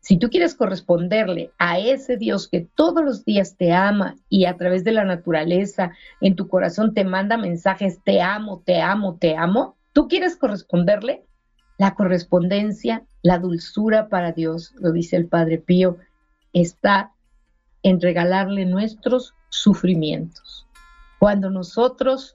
Si 0.00 0.18
tú 0.18 0.28
quieres 0.28 0.54
corresponderle 0.54 1.52
a 1.58 1.78
ese 1.78 2.16
Dios 2.16 2.48
que 2.48 2.68
todos 2.74 3.04
los 3.04 3.24
días 3.24 3.56
te 3.56 3.72
ama 3.72 4.14
y 4.28 4.44
a 4.44 4.56
través 4.56 4.84
de 4.84 4.92
la 4.92 5.04
naturaleza 5.04 5.92
en 6.20 6.36
tu 6.36 6.48
corazón 6.48 6.94
te 6.94 7.04
manda 7.04 7.38
mensajes, 7.38 8.00
te 8.04 8.20
amo, 8.20 8.62
te 8.64 8.80
amo, 8.80 9.16
te 9.18 9.36
amo, 9.36 9.76
tú 9.92 10.06
quieres 10.06 10.36
corresponderle, 10.36 11.24
la 11.78 11.94
correspondencia, 11.94 13.04
la 13.22 13.38
dulzura 13.38 14.08
para 14.08 14.32
Dios, 14.32 14.74
lo 14.80 14.92
dice 14.92 15.16
el 15.16 15.28
Padre 15.28 15.58
Pío, 15.58 15.96
está 16.52 17.12
en 17.82 18.00
regalarle 18.00 18.64
nuestros 18.66 19.34
sufrimientos. 19.48 20.66
Cuando 21.18 21.50
nosotros 21.50 22.34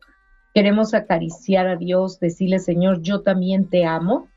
queremos 0.53 0.93
acariciar 0.93 1.67
a 1.67 1.75
Dios, 1.75 2.19
decirle, 2.19 2.59
Señor, 2.59 3.01
yo 3.01 3.21
también 3.21 3.69
te 3.69 3.85
amo, 3.85 4.27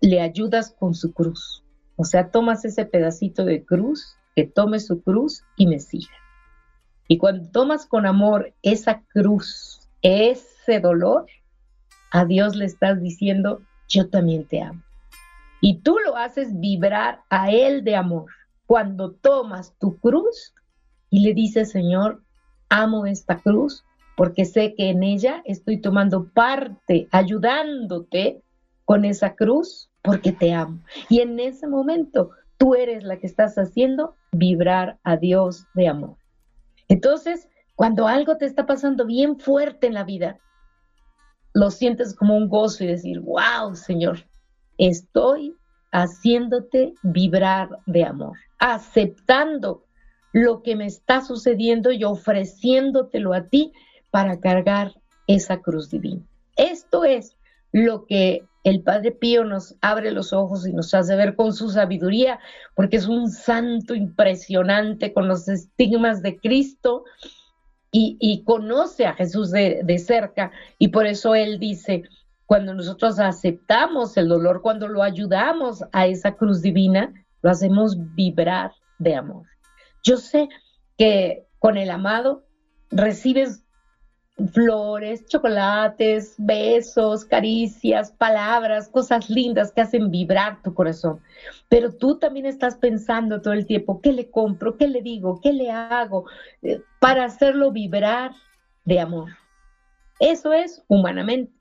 le 0.00 0.20
ayudas 0.20 0.74
con 0.78 0.94
su 0.94 1.12
cruz. 1.12 1.64
O 1.96 2.04
sea, 2.04 2.30
tomas 2.30 2.64
ese 2.64 2.84
pedacito 2.84 3.44
de 3.44 3.64
cruz, 3.64 4.16
que 4.34 4.44
tome 4.44 4.80
su 4.80 5.02
cruz 5.02 5.44
y 5.56 5.66
me 5.66 5.78
siga. 5.78 6.12
Y 7.06 7.18
cuando 7.18 7.48
tomas 7.50 7.86
con 7.86 8.06
amor 8.06 8.52
esa 8.62 9.02
cruz, 9.12 9.88
ese 10.02 10.80
dolor, 10.80 11.26
a 12.10 12.24
Dios 12.24 12.56
le 12.56 12.64
estás 12.64 13.00
diciendo, 13.00 13.60
yo 13.88 14.08
también 14.08 14.46
te 14.46 14.62
amo. 14.62 14.82
Y 15.60 15.78
tú 15.80 15.98
lo 15.98 16.16
haces 16.16 16.58
vibrar 16.60 17.20
a 17.30 17.50
Él 17.50 17.84
de 17.84 17.96
amor. 17.96 18.30
Cuando 18.66 19.12
tomas 19.12 19.74
tu 19.78 19.98
cruz 19.98 20.54
y 21.10 21.20
le 21.20 21.34
dices, 21.34 21.70
Señor, 21.70 22.22
amo 22.68 23.06
esta 23.06 23.40
cruz, 23.40 23.84
porque 24.16 24.44
sé 24.44 24.74
que 24.74 24.90
en 24.90 25.02
ella 25.02 25.42
estoy 25.44 25.80
tomando 25.80 26.28
parte, 26.28 27.08
ayudándote 27.10 28.42
con 28.84 29.04
esa 29.04 29.34
cruz, 29.34 29.90
porque 30.02 30.32
te 30.32 30.52
amo. 30.52 30.80
Y 31.08 31.20
en 31.20 31.40
ese 31.40 31.66
momento 31.66 32.30
tú 32.58 32.74
eres 32.74 33.04
la 33.04 33.18
que 33.18 33.26
estás 33.26 33.56
haciendo 33.56 34.14
vibrar 34.32 34.98
a 35.02 35.16
Dios 35.16 35.66
de 35.74 35.88
amor. 35.88 36.16
Entonces, 36.88 37.48
cuando 37.74 38.06
algo 38.06 38.36
te 38.36 38.44
está 38.44 38.66
pasando 38.66 39.04
bien 39.06 39.38
fuerte 39.38 39.86
en 39.86 39.94
la 39.94 40.04
vida, 40.04 40.38
lo 41.54 41.70
sientes 41.70 42.14
como 42.14 42.36
un 42.36 42.48
gozo 42.48 42.84
y 42.84 42.88
decir, 42.88 43.20
wow, 43.20 43.74
Señor, 43.74 44.18
estoy 44.78 45.56
haciéndote 45.92 46.94
vibrar 47.02 47.68
de 47.86 48.04
amor, 48.04 48.36
aceptando 48.64 49.84
lo 50.32 50.62
que 50.62 50.74
me 50.74 50.86
está 50.86 51.20
sucediendo 51.20 51.92
y 51.92 52.02
ofreciéndotelo 52.02 53.34
a 53.34 53.48
ti 53.48 53.72
para 54.10 54.40
cargar 54.40 54.94
esa 55.26 55.60
cruz 55.60 55.90
divina. 55.90 56.22
Esto 56.56 57.04
es 57.04 57.36
lo 57.72 58.06
que 58.06 58.46
el 58.62 58.82
Padre 58.82 59.12
Pío 59.12 59.44
nos 59.44 59.76
abre 59.82 60.12
los 60.12 60.32
ojos 60.32 60.66
y 60.66 60.72
nos 60.72 60.94
hace 60.94 61.14
ver 61.14 61.36
con 61.36 61.52
su 61.52 61.68
sabiduría, 61.68 62.40
porque 62.74 62.96
es 62.96 63.06
un 63.06 63.30
santo 63.30 63.94
impresionante 63.94 65.12
con 65.12 65.28
los 65.28 65.46
estigmas 65.46 66.22
de 66.22 66.38
Cristo 66.38 67.04
y, 67.92 68.42
conoce 68.44 69.06
a 69.06 69.12
Jesús 69.12 69.50
de, 69.50 69.98
cerca. 69.98 70.50
Y 70.78 70.88
por 70.88 71.06
eso 71.06 71.34
él 71.34 71.58
dice, 71.60 72.04
cuando 72.46 72.72
nosotros 72.72 73.20
aceptamos 73.20 74.16
el 74.16 74.28
dolor, 74.28 74.62
cuando 74.62 74.88
lo 74.88 75.02
ayudamos 75.02 75.84
a 75.92 76.06
esa 76.06 76.32
cruz 76.32 76.62
divina, 76.62 77.12
lo 77.44 77.50
hacemos 77.50 77.94
vibrar 78.14 78.72
de 78.98 79.14
amor. 79.14 79.46
Yo 80.02 80.16
sé 80.16 80.48
que 80.96 81.46
con 81.58 81.76
el 81.76 81.90
amado 81.90 82.46
recibes 82.90 83.62
flores, 84.54 85.26
chocolates, 85.26 86.36
besos, 86.38 87.26
caricias, 87.26 88.12
palabras, 88.12 88.88
cosas 88.88 89.28
lindas 89.28 89.72
que 89.72 89.82
hacen 89.82 90.10
vibrar 90.10 90.62
tu 90.62 90.72
corazón. 90.72 91.20
Pero 91.68 91.92
tú 91.92 92.18
también 92.18 92.46
estás 92.46 92.76
pensando 92.76 93.42
todo 93.42 93.52
el 93.52 93.66
tiempo, 93.66 94.00
¿qué 94.00 94.12
le 94.12 94.30
compro? 94.30 94.78
¿Qué 94.78 94.88
le 94.88 95.02
digo? 95.02 95.38
¿Qué 95.42 95.52
le 95.52 95.70
hago? 95.70 96.24
Eh, 96.62 96.80
para 96.98 97.26
hacerlo 97.26 97.72
vibrar 97.72 98.32
de 98.86 99.00
amor. 99.00 99.32
Eso 100.18 100.54
es 100.54 100.82
humanamente. 100.88 101.52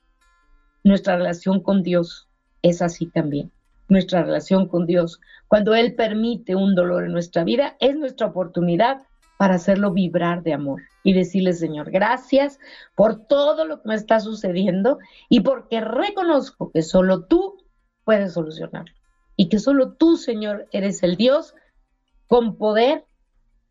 Nuestra 0.86 1.17
relación 1.17 1.60
con 1.62 1.84
Dios 1.84 2.30
es 2.62 2.82
así 2.82 3.08
también. 3.08 3.52
Nuestra 3.93 4.23
relación 4.23 4.67
con 4.67 4.88
Dios, 4.88 5.21
cuando 5.47 5.75
Él 5.75 5.93
permite 5.93 6.56
un 6.56 6.73
dolor 6.73 7.06
en 7.06 7.12
nuestra 7.12 7.43
vida, 7.43 7.77
es 7.79 7.95
nuestra 7.95 8.25
oportunidad 8.25 9.03
para 9.38 9.53
hacerlo 9.53 9.93
vibrar 9.93 10.41
de 10.41 10.51
amor 10.51 10.82
y 11.03 11.13
decirle, 11.13 11.53
Señor, 11.53 11.91
gracias 11.91 12.60
por 12.95 13.27
todo 13.27 13.65
lo 13.65 13.84
que 13.84 13.89
me 13.89 13.93
está 13.93 14.19
sucediendo 14.19 14.97
y 15.29 15.41
porque 15.41 15.79
reconozco 15.79 16.71
que 16.71 16.82
solo 16.82 17.25
tú 17.25 17.63
puedes 18.03 18.34
solucionarlo 18.34 18.91
y 19.36 19.47
que 19.47 19.60
solo 19.60 19.93
tú, 19.93 20.17
Señor, 20.17 20.67
eres 20.71 21.03
el 21.03 21.15
Dios 21.15 21.53
con 22.25 22.58
poder 22.58 23.06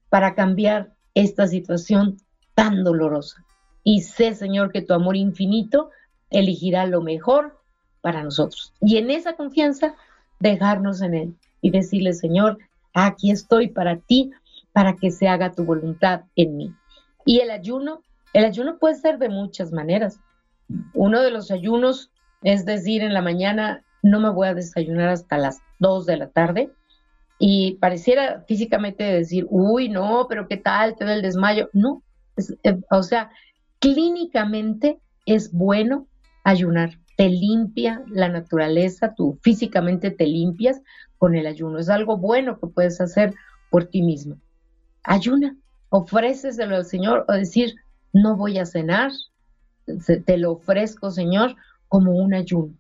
para 0.09 0.37
cambiar 0.37 0.95
esta 1.15 1.49
situación 1.49 2.19
tan 2.55 2.85
dolorosa. 2.85 3.45
Y 3.83 4.03
sé, 4.03 4.37
Señor, 4.37 4.71
que 4.71 4.83
tu 4.83 4.95
amor 4.95 5.17
infinito 5.17 5.91
elegirá 6.31 6.87
lo 6.87 7.01
mejor 7.01 7.61
para 8.03 8.23
nosotros. 8.23 8.73
Y 8.81 8.99
en 8.99 9.11
esa 9.11 9.33
confianza, 9.35 9.97
dejarnos 10.43 11.01
en 11.03 11.15
Él 11.15 11.35
y 11.61 11.71
decirle, 11.71 12.13
Señor, 12.13 12.59
aquí 12.95 13.31
estoy 13.31 13.69
para 13.69 13.97
ti, 13.97 14.31
para 14.73 14.97
que 14.97 15.11
se 15.11 15.29
haga 15.29 15.53
tu 15.53 15.65
voluntad 15.65 16.23
en 16.37 16.57
mí. 16.57 16.75
Y 17.25 17.41
el 17.41 17.51
ayuno, 17.51 18.03
el 18.33 18.45
ayuno 18.45 18.79
puede 18.79 18.97
ser 18.97 19.19
de 19.19 19.29
muchas 19.29 19.73
maneras. 19.73 20.19
Uno 20.95 21.21
de 21.23 21.31
los 21.31 21.51
ayunos 21.51 22.11
es 22.43 22.65
decir, 22.65 23.03
en 23.03 23.15
la 23.15 23.23
mañana 23.23 23.85
no 24.03 24.21
me 24.21 24.31
voy 24.31 24.49
a 24.49 24.55
desayunar 24.55 25.09
hasta 25.09 25.39
las 25.39 25.61
2 25.79 26.07
de 26.07 26.17
la 26.17 26.29
tarde 26.29 26.73
y 27.39 27.75
pareciera 27.81 28.45
físicamente 28.47 29.05
decir, 29.05 29.47
uy, 29.49 29.89
no, 29.89 30.27
pero 30.29 30.49
¿qué 30.49 30.57
tal? 30.57 30.97
Te 30.97 31.05
da 31.05 31.15
el 31.15 31.23
desmayo. 31.23 31.69
No, 31.73 32.03
eh, 32.65 32.81
o 32.91 33.03
sea, 33.03 33.31
clínicamente 33.79 34.99
es 35.27 35.53
bueno 35.53 36.07
ayunar. 36.45 36.99
Te 37.17 37.29
limpia 37.29 38.03
la 38.09 38.29
naturaleza, 38.29 39.15
tú 39.15 39.39
físicamente 39.43 40.11
te 40.11 40.27
limpias 40.27 40.81
con 41.19 41.35
el 41.35 41.47
ayuno. 41.47 41.79
Es 41.79 41.89
algo 41.89 42.17
bueno 42.17 42.59
que 42.59 42.67
puedes 42.67 43.01
hacer 43.01 43.35
por 43.71 43.85
ti 43.85 44.03
mismo 44.03 44.37
ayuna, 45.05 45.57
ofréceselo 45.91 46.77
al 46.77 46.85
Señor 46.85 47.25
o 47.29 47.33
decir, 47.33 47.75
no 48.13 48.37
voy 48.37 48.59
a 48.59 48.67
cenar, 48.67 49.11
te 50.05 50.37
lo 50.37 50.53
ofrezco, 50.53 51.11
Señor, 51.11 51.57
como 51.89 52.13
un 52.13 52.35
ayuno. 52.35 52.75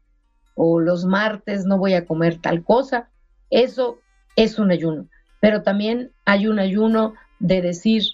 O 0.54 0.80
los 0.80 1.04
martes 1.04 1.64
no 1.64 1.78
voy 1.78 1.94
a 1.94 2.06
comer 2.06 2.38
tal 2.38 2.62
cosa. 2.62 3.08
Eso 3.50 3.98
es 4.36 4.58
un 4.58 4.70
ayuno. 4.70 5.06
Pero 5.40 5.62
también 5.62 6.12
hay 6.24 6.46
un 6.46 6.58
ayuno 6.58 7.14
de 7.40 7.62
decir, 7.62 8.04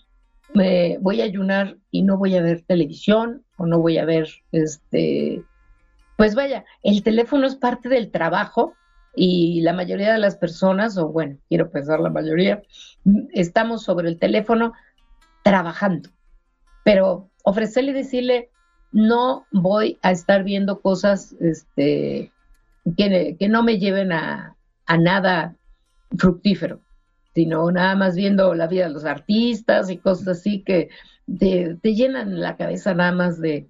me 0.55 0.99
voy 0.99 1.21
a 1.21 1.25
ayunar 1.25 1.77
y 1.91 2.03
no 2.03 2.17
voy 2.17 2.37
a 2.37 2.43
ver 2.43 2.63
televisión 2.63 3.45
o 3.57 3.67
no 3.67 3.81
voy 3.81 3.99
a 3.99 4.05
ver 4.05 4.29
este 4.53 5.43
pues 6.19 6.35
vaya, 6.35 6.65
el 6.83 7.05
teléfono 7.05 7.47
es 7.47 7.55
parte 7.55 7.89
del 7.89 8.11
trabajo 8.11 8.75
y 9.15 9.61
la 9.61 9.73
mayoría 9.73 10.13
de 10.13 10.19
las 10.19 10.35
personas, 10.35 10.99
o 10.99 11.11
bueno, 11.11 11.39
quiero 11.49 11.71
pensar 11.71 12.01
la 12.01 12.11
mayoría, 12.11 12.61
estamos 13.33 13.85
sobre 13.85 14.09
el 14.09 14.19
teléfono 14.19 14.73
trabajando. 15.45 16.11
Pero 16.83 17.31
ofrecerle 17.45 17.93
y 17.93 17.95
decirle, 17.95 18.51
no 18.91 19.47
voy 19.53 20.01
a 20.03 20.11
estar 20.11 20.43
viendo 20.43 20.81
cosas 20.81 21.37
este, 21.39 22.33
que, 22.97 23.37
no 23.49 23.63
me 23.63 23.79
lleven 23.79 24.11
a, 24.11 24.57
a 24.87 24.97
nada 24.97 25.55
fructífero, 26.17 26.81
sino 27.33 27.71
nada 27.71 27.95
más 27.95 28.17
viendo 28.17 28.55
la 28.55 28.67
vida 28.67 28.89
de 28.89 28.93
los 28.93 29.05
artistas 29.05 29.89
y 29.89 29.99
cosas 29.99 30.27
así 30.27 30.65
que 30.65 30.89
te, 31.39 31.77
te 31.81 31.95
llenan 31.95 32.41
la 32.41 32.57
cabeza 32.57 32.93
nada 32.93 33.13
más 33.13 33.41
de 33.41 33.69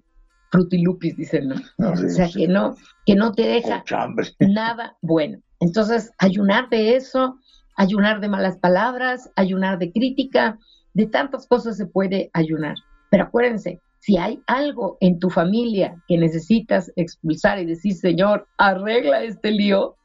frutilupis, 0.51 1.15
dicen, 1.17 1.49
¿no? 1.49 1.91
o 1.91 1.95
sea, 1.95 2.29
que 2.29 2.47
no, 2.47 2.75
que 3.05 3.15
no 3.15 3.33
te 3.33 3.43
deja 3.43 3.83
nada 4.39 4.97
bueno. 5.01 5.39
Entonces, 5.59 6.11
ayunar 6.17 6.69
de 6.69 6.95
eso, 6.95 7.37
ayunar 7.75 8.19
de 8.21 8.29
malas 8.29 8.57
palabras, 8.57 9.31
ayunar 9.35 9.77
de 9.77 9.91
crítica, 9.91 10.57
de 10.93 11.05
tantas 11.05 11.47
cosas 11.47 11.77
se 11.77 11.85
puede 11.85 12.29
ayunar. 12.33 12.75
Pero 13.09 13.23
acuérdense, 13.25 13.81
si 13.99 14.17
hay 14.17 14.41
algo 14.47 14.97
en 15.01 15.19
tu 15.19 15.29
familia 15.29 16.01
que 16.07 16.17
necesitas 16.17 16.91
expulsar 16.95 17.59
y 17.59 17.65
decir, 17.65 17.93
Señor, 17.93 18.47
arregla 18.57 19.23
este 19.23 19.51
lío, 19.51 19.95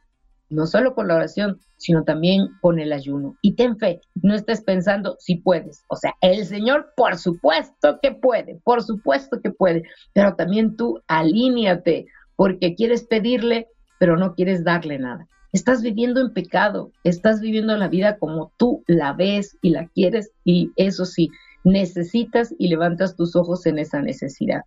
no 0.55 0.67
solo 0.67 0.95
con 0.95 1.09
la 1.09 1.17
oración, 1.17 1.59
sino 1.77 2.05
también 2.05 2.49
con 2.61 2.79
el 2.79 2.93
ayuno. 2.93 3.37
Y 3.43 3.55
ten 3.55 3.77
fe, 3.77 4.01
no 4.15 4.35
estés 4.35 4.63
pensando 4.63 5.17
si 5.19 5.37
puedes. 5.37 5.85
O 5.89 5.97
sea, 5.97 6.15
el 6.21 6.47
Señor, 6.47 6.93
por 6.97 7.19
supuesto 7.19 7.99
que 8.01 8.13
puede, 8.13 8.61
por 8.65 8.83
supuesto 8.83 9.41
que 9.41 9.51
puede, 9.51 9.83
pero 10.13 10.35
también 10.37 10.77
tú 10.77 11.01
alíñate, 11.09 12.07
porque 12.37 12.75
quieres 12.75 13.05
pedirle, 13.05 13.69
pero 13.99 14.17
no 14.17 14.35
quieres 14.35 14.65
darle 14.65 14.99
nada. 14.99 15.27
Estás 15.53 15.83
viviendo 15.83 16.21
en 16.21 16.33
pecado, 16.33 16.91
estás 17.05 17.41
viviendo 17.41 17.77
la 17.77 17.89
vida 17.89 18.19
como 18.19 18.53
tú 18.57 18.83
la 18.87 19.13
ves 19.13 19.57
y 19.63 19.71
la 19.71 19.87
quieres, 19.89 20.33
y 20.45 20.73
eso 20.77 21.05
sí, 21.05 21.31
necesitas 21.65 22.55
y 22.59 22.69
levantas 22.69 23.17
tus 23.17 23.37
ojos 23.37 23.67
en 23.67 23.79
esa 23.79 24.01
necesidad. 24.01 24.63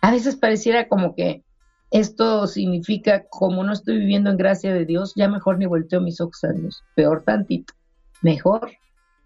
A 0.00 0.10
veces 0.10 0.36
pareciera 0.36 0.88
como 0.88 1.14
que 1.14 1.42
esto 1.92 2.46
significa, 2.46 3.26
como 3.28 3.62
no 3.62 3.72
estoy 3.72 3.98
viviendo 3.98 4.30
en 4.30 4.38
gracia 4.38 4.72
de 4.72 4.86
Dios, 4.86 5.12
ya 5.14 5.28
mejor 5.28 5.58
ni 5.58 5.66
volteo 5.66 6.00
mis 6.00 6.20
ojos 6.22 6.42
a 6.44 6.52
Dios. 6.52 6.82
Peor 6.94 7.22
tantito. 7.24 7.74
Mejor 8.22 8.70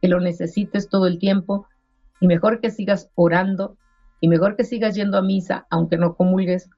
que 0.00 0.08
lo 0.08 0.20
necesites 0.20 0.88
todo 0.88 1.06
el 1.06 1.20
tiempo 1.20 1.68
y 2.20 2.26
mejor 2.26 2.60
que 2.60 2.70
sigas 2.70 3.08
orando 3.14 3.76
y 4.20 4.26
mejor 4.26 4.56
que 4.56 4.64
sigas 4.64 4.96
yendo 4.96 5.16
a 5.16 5.22
misa, 5.22 5.66
aunque 5.70 5.96
no 5.96 6.16
comulgues, 6.16 6.68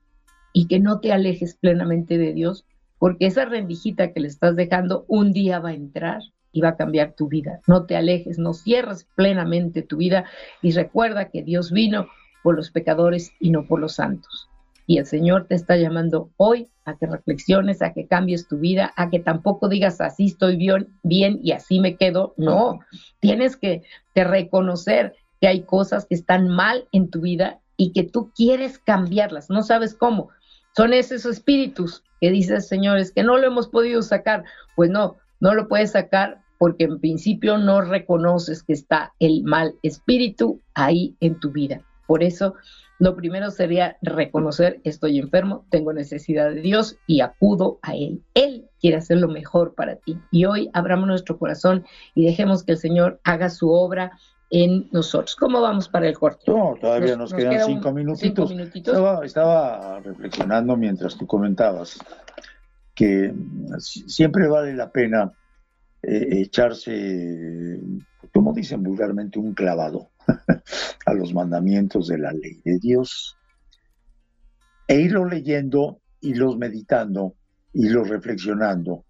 y 0.53 0.67
que 0.67 0.79
no 0.79 1.01
te 1.01 1.13
alejes 1.13 1.55
plenamente 1.55 2.19
de 2.19 2.33
Dios, 2.35 2.67
porque 2.99 3.27
esa 3.27 3.45
rendijita 3.45 4.13
que 4.13 4.21
le 4.21 4.29
estás 4.29 4.57
dejando 4.57 5.05
un 5.09 5.33
día 5.33 5.59
va 5.59 5.71
a 5.71 5.75
entrar 5.75 6.21
y 6.53 6.61
va 6.61 6.71
a 6.71 6.77
cambiar 6.77 7.15
tu 7.15 7.29
vida. 7.29 7.61
No 7.67 7.87
te 7.87 7.97
alejes, 7.97 8.39
no 8.39 8.53
cierres 8.55 9.07
plenamente 9.15 9.83
tu 9.83 9.99
vida 9.99 10.25
y 10.61 10.73
recuerda 10.73 11.31
que 11.31 11.43
Dios 11.43 11.71
vino 11.71 12.09
por 12.43 12.57
los 12.57 12.71
pecadores 12.71 13.33
y 13.41 13.51
no 13.51 13.67
por 13.67 13.81
los 13.81 13.95
santos. 13.95 14.48
Y 14.89 14.97
el 14.97 15.05
Señor 15.05 15.45
te 15.47 15.55
está 15.55 15.77
llamando 15.77 16.31
hoy 16.39 16.71
a 16.87 16.97
que 16.97 17.07
reflexiones, 17.07 17.83
a 17.83 17.93
que 17.93 18.07
cambies 18.07 18.49
tu 18.49 18.57
vida, 18.57 18.95
a 18.97 19.11
que 19.11 19.21
tampoco 19.21 19.69
digas 19.69 20.01
así 20.01 20.25
estoy 20.25 20.57
bien, 20.57 20.89
bien 21.03 21.41
y 21.43 21.53
así 21.53 21.79
me 21.79 21.97
quedo. 21.97 22.33
No, 22.39 22.81
tienes 23.21 23.59
que, 23.59 23.83
reconocer 24.15 25.15
que 25.41 25.47
hay 25.47 25.61
cosas 25.61 26.07
que 26.07 26.15
están 26.15 26.49
mal 26.49 26.89
en 26.91 27.11
tu 27.11 27.21
vida 27.21 27.61
y 27.77 27.93
que 27.93 28.03
tú 28.03 28.33
quieres 28.35 28.79
cambiarlas, 28.79 29.51
no 29.51 29.63
sabes 29.63 29.95
cómo. 29.95 30.31
Son 30.75 30.95
esos 30.95 31.27
espíritus 31.27 32.03
que 32.21 32.31
dices, 32.31 32.67
señores, 32.67 33.13
que 33.13 33.23
no 33.23 33.37
lo 33.37 33.47
hemos 33.47 33.69
podido 33.69 34.01
sacar. 34.01 34.45
Pues 34.75 34.89
no, 34.89 35.19
no 35.39 35.55
lo 35.55 35.69
puedes 35.69 35.93
sacar 35.93 36.41
porque 36.59 36.85
en 36.85 36.99
principio 36.99 37.59
no 37.59 37.83
reconoces 37.83 38.63
que 38.63 38.73
está 38.73 39.13
el 39.19 39.45
mal 39.45 39.75
espíritu 39.83 40.63
ahí 40.73 41.15
en 41.21 41.39
tu 41.39 41.53
vida. 41.53 41.83
Por 42.07 42.23
eso 42.23 42.55
lo 42.99 43.15
primero 43.15 43.51
sería 43.51 43.97
reconocer, 44.03 44.81
estoy 44.83 45.19
enfermo, 45.19 45.65
tengo 45.71 45.93
necesidad 45.93 46.51
de 46.51 46.61
Dios 46.61 46.97
y 47.07 47.21
acudo 47.21 47.79
a 47.83 47.95
Él. 47.95 48.23
Él 48.35 48.69
quiere 48.81 48.97
hacer 48.97 49.19
lo 49.19 49.29
mejor 49.29 49.75
para 49.75 49.97
ti. 49.97 50.19
Y 50.33 50.47
hoy 50.47 50.69
abramos 50.73 51.07
nuestro 51.07 51.39
corazón 51.39 51.85
y 52.15 52.25
dejemos 52.25 52.65
que 52.65 52.73
el 52.73 52.79
Señor 52.79 53.21
haga 53.23 53.51
su 53.51 53.71
obra 53.71 54.19
en 54.51 54.89
nosotros. 54.91 55.37
¿Cómo 55.37 55.61
vamos 55.61 55.89
para 55.89 56.09
el 56.09 56.19
corte? 56.19 56.51
No, 56.51 56.75
todavía 56.81 57.17
nos, 57.17 57.33
quedan 57.33 57.67
cinco, 57.67 57.93
minutitos. 57.93 58.51
Estaba, 59.23 60.01
reflexionando 60.01 60.77
mientras 60.77 61.17
tú 61.17 61.27
comentabas 61.27 61.99
que 62.95 63.33
siempre 63.79 64.49
vale 64.49 64.75
la 64.75 64.91
pena 64.91 65.33
eh, 66.03 66.41
echarse, 66.41 67.79
como 68.33 68.53
dicen 68.53 68.83
vulgarmente, 68.83 69.39
un 69.39 69.55
clavado 69.55 70.09
a 71.07 71.15
los 71.15 71.33
mandamientos 71.33 72.09
de 72.09 72.19
la 72.19 72.33
ley 72.33 72.61
de 72.65 72.79
Dios. 72.79 73.37
E 74.87 75.01
irlos 75.01 75.31
leyendo, 75.31 76.01
irlos 76.21 76.57
meditando, 76.57 77.35
irlos 77.73 78.09
reflexionando, 78.09 79.05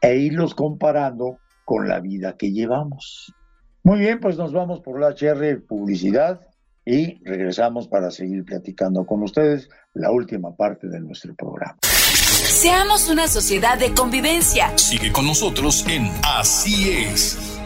e 0.00 0.16
irlos 0.16 0.54
comparando 0.54 1.38
con 1.64 1.88
la 1.88 2.00
vida 2.00 2.36
que 2.36 2.52
llevamos. 2.52 3.34
Muy 3.82 3.98
bien, 3.98 4.20
pues 4.20 4.36
nos 4.36 4.52
vamos 4.52 4.80
por 4.80 5.00
la 5.00 5.08
HR 5.08 5.64
Publicidad 5.66 6.40
y 6.84 7.22
regresamos 7.24 7.88
para 7.88 8.10
seguir 8.10 8.44
platicando 8.44 9.04
con 9.06 9.22
ustedes 9.22 9.68
la 9.94 10.10
última 10.10 10.54
parte 10.54 10.88
de 10.88 11.00
nuestro 11.00 11.34
programa. 11.34 11.78
Seamos 11.82 13.08
una 13.08 13.28
sociedad 13.28 13.78
de 13.78 13.92
convivencia. 13.92 14.76
Sigue 14.76 15.12
con 15.12 15.26
nosotros 15.26 15.84
en 15.88 16.10
Así 16.24 16.90
es. 16.90 17.59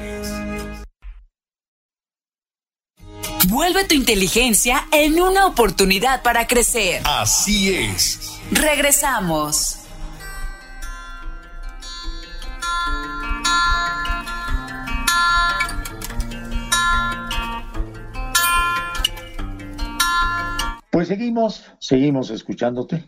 Vuelve 3.65 3.89
tu 3.89 3.95
inteligencia 3.95 4.83
en 4.93 5.19
una 5.19 5.47
oportunidad 5.47 6.23
para 6.23 6.47
crecer. 6.47 7.01
Así 7.07 7.75
es. 7.75 8.39
Regresamos. 8.51 9.79
Pues 20.91 21.09
seguimos, 21.09 21.65
seguimos 21.79 22.29
escuchándote. 22.29 23.07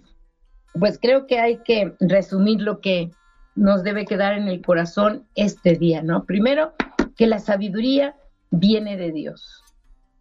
Pues 0.73 0.99
creo 0.99 1.27
que 1.27 1.39
hay 1.39 1.59
que 1.59 1.93
resumir 2.01 2.63
lo 2.63 2.81
que 2.81 3.11
nos 3.55 3.83
debe 3.83 4.07
quedar 4.07 4.33
en 4.33 4.49
el 4.49 4.63
corazón 4.63 5.27
este 5.35 5.75
día, 5.75 6.01
¿no? 6.01 6.25
Primero, 6.25 6.73
que 7.15 7.27
la 7.27 7.41
sabiduría 7.41 8.17
viene 8.51 8.97
de 8.97 9.13
Dios 9.13 9.66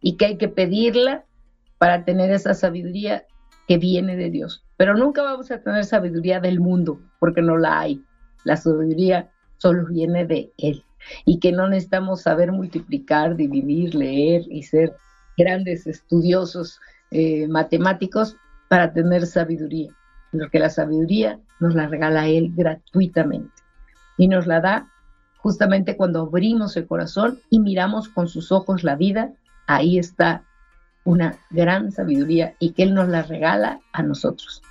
y 0.05 0.17
que 0.17 0.25
hay 0.27 0.37
que 0.37 0.49
pedirla 0.49 1.25
para 1.79 2.05
tener 2.05 2.29
esa 2.29 2.53
sabiduría 2.53 3.25
que 3.67 3.79
viene 3.79 4.15
de 4.15 4.29
Dios. 4.29 4.63
Pero 4.77 4.95
nunca 4.95 5.23
vamos 5.23 5.49
a 5.49 5.63
tener 5.63 5.83
sabiduría 5.83 6.39
del 6.39 6.59
mundo, 6.59 7.01
porque 7.19 7.41
no 7.41 7.57
la 7.57 7.79
hay. 7.79 8.03
La 8.43 8.55
sabiduría 8.55 9.31
solo 9.57 9.87
viene 9.87 10.23
de 10.23 10.53
Él. 10.59 10.83
Y 11.25 11.39
que 11.39 11.51
no 11.51 11.67
necesitamos 11.67 12.21
saber 12.21 12.51
multiplicar, 12.51 13.35
dividir, 13.35 13.95
leer 13.95 14.43
y 14.47 14.61
ser 14.61 14.95
grandes 15.39 15.87
estudiosos 15.87 16.79
eh, 17.09 17.47
matemáticos 17.47 18.37
para 18.69 18.93
tener 18.93 19.25
sabiduría. 19.25 19.91
Porque 20.31 20.59
la 20.59 20.69
sabiduría 20.69 21.39
nos 21.59 21.73
la 21.73 21.87
regala 21.87 22.27
Él 22.27 22.53
gratuitamente. 22.55 23.55
Y 24.19 24.27
nos 24.27 24.45
la 24.45 24.61
da 24.61 24.87
justamente 25.37 25.97
cuando 25.97 26.21
abrimos 26.21 26.77
el 26.77 26.85
corazón 26.85 27.39
y 27.49 27.59
miramos 27.59 28.07
con 28.07 28.27
sus 28.27 28.51
ojos 28.51 28.83
la 28.83 28.95
vida 28.95 29.33
ahí 29.67 29.97
está 29.97 30.43
una 31.03 31.37
gran 31.51 31.91
sabiduría 31.91 32.55
y 32.59 32.71
que 32.71 32.83
Él 32.83 32.93
nos 32.93 33.07
la 33.07 33.23
regala 33.23 33.79
a 33.93 34.03
nosotros. 34.03 34.61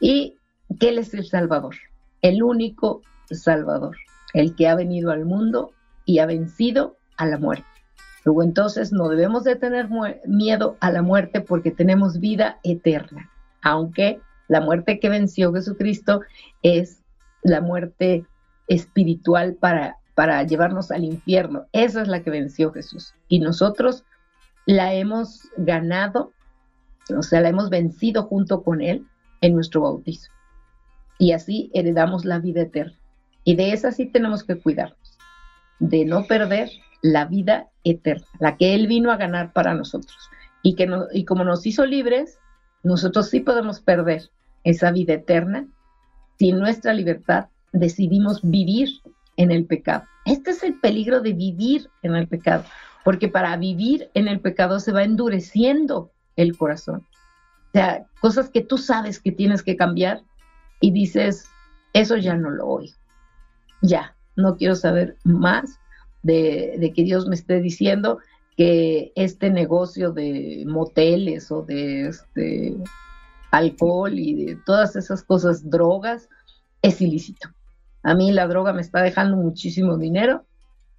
Y 0.00 0.36
que 0.78 0.90
Él 0.90 0.98
es 0.98 1.14
el 1.14 1.26
Salvador, 1.26 1.76
el 2.22 2.42
único 2.42 3.02
Salvador, 3.30 3.96
el 4.34 4.54
que 4.54 4.68
ha 4.68 4.74
venido 4.74 5.10
al 5.10 5.24
mundo 5.24 5.72
y 6.04 6.18
ha 6.18 6.26
vencido 6.26 6.96
a 7.16 7.26
la 7.26 7.38
muerte. 7.38 7.66
Luego 8.24 8.42
entonces 8.42 8.92
no 8.92 9.08
debemos 9.08 9.44
de 9.44 9.56
tener 9.56 9.88
miedo 10.26 10.76
a 10.80 10.90
la 10.90 11.02
muerte 11.02 11.40
porque 11.40 11.70
tenemos 11.70 12.18
vida 12.18 12.58
eterna, 12.64 13.30
aunque 13.62 14.20
la 14.48 14.60
muerte 14.60 14.98
que 14.98 15.08
venció 15.08 15.52
Jesucristo 15.52 16.20
es 16.62 17.02
la 17.42 17.60
muerte 17.60 18.26
espiritual 18.68 19.54
para 19.54 19.98
para 20.16 20.42
llevarnos 20.44 20.90
al 20.90 21.04
infierno. 21.04 21.66
Esa 21.72 22.00
es 22.00 22.08
la 22.08 22.22
que 22.22 22.30
venció 22.30 22.72
Jesús. 22.72 23.14
Y 23.28 23.38
nosotros 23.38 24.02
la 24.64 24.94
hemos 24.94 25.42
ganado, 25.58 26.32
o 27.16 27.22
sea, 27.22 27.42
la 27.42 27.50
hemos 27.50 27.68
vencido 27.68 28.22
junto 28.24 28.62
con 28.62 28.80
Él 28.80 29.06
en 29.42 29.54
nuestro 29.54 29.82
bautizo. 29.82 30.32
Y 31.18 31.32
así 31.32 31.70
heredamos 31.74 32.24
la 32.24 32.38
vida 32.38 32.62
eterna. 32.62 32.96
Y 33.44 33.56
de 33.56 33.72
esa 33.72 33.92
sí 33.92 34.06
tenemos 34.06 34.42
que 34.42 34.58
cuidarnos, 34.58 35.18
de 35.80 36.06
no 36.06 36.26
perder 36.26 36.70
la 37.02 37.26
vida 37.26 37.68
eterna, 37.84 38.26
la 38.40 38.56
que 38.56 38.74
Él 38.74 38.86
vino 38.86 39.12
a 39.12 39.18
ganar 39.18 39.52
para 39.52 39.74
nosotros. 39.74 40.16
Y, 40.62 40.76
que 40.76 40.86
no, 40.86 41.04
y 41.12 41.26
como 41.26 41.44
nos 41.44 41.66
hizo 41.66 41.84
libres, 41.84 42.38
nosotros 42.82 43.28
sí 43.28 43.40
podemos 43.40 43.80
perder 43.80 44.30
esa 44.64 44.90
vida 44.92 45.12
eterna 45.12 45.68
si 46.38 46.52
nuestra 46.52 46.94
libertad 46.94 47.48
decidimos 47.72 48.40
vivir 48.42 48.88
en 49.36 49.50
el 49.50 49.66
pecado. 49.66 50.04
Este 50.24 50.50
es 50.50 50.62
el 50.62 50.74
peligro 50.74 51.20
de 51.20 51.32
vivir 51.32 51.88
en 52.02 52.16
el 52.16 52.26
pecado, 52.26 52.64
porque 53.04 53.28
para 53.28 53.56
vivir 53.56 54.10
en 54.14 54.28
el 54.28 54.40
pecado 54.40 54.80
se 54.80 54.92
va 54.92 55.04
endureciendo 55.04 56.10
el 56.36 56.56
corazón. 56.56 57.06
O 57.68 57.72
sea, 57.72 58.06
cosas 58.20 58.48
que 58.48 58.62
tú 58.62 58.78
sabes 58.78 59.20
que 59.20 59.32
tienes 59.32 59.62
que 59.62 59.76
cambiar 59.76 60.22
y 60.80 60.90
dices, 60.90 61.48
Eso 61.92 62.16
ya 62.16 62.36
no 62.36 62.50
lo 62.50 62.66
oigo. 62.66 62.94
Ya, 63.82 64.14
no 64.36 64.56
quiero 64.56 64.74
saber 64.74 65.16
más 65.24 65.78
de, 66.22 66.92
que 66.94 67.04
Dios 67.04 67.26
me 67.26 67.34
esté 67.34 67.60
diciendo 67.60 68.18
que 68.56 69.12
este 69.14 69.50
negocio 69.50 70.12
de 70.12 70.64
moteles 70.66 71.50
o 71.50 71.62
de 71.62 72.08
este 72.08 72.76
alcohol 73.50 74.18
y 74.18 74.44
de 74.44 74.56
todas 74.66 74.96
esas 74.96 75.22
cosas, 75.22 75.68
drogas, 75.70 76.28
es 76.82 77.00
ilícito. 77.00 77.48
A 78.06 78.14
mí 78.14 78.30
la 78.30 78.46
droga 78.46 78.72
me 78.72 78.82
está 78.82 79.02
dejando 79.02 79.36
muchísimo 79.36 79.98
dinero 79.98 80.44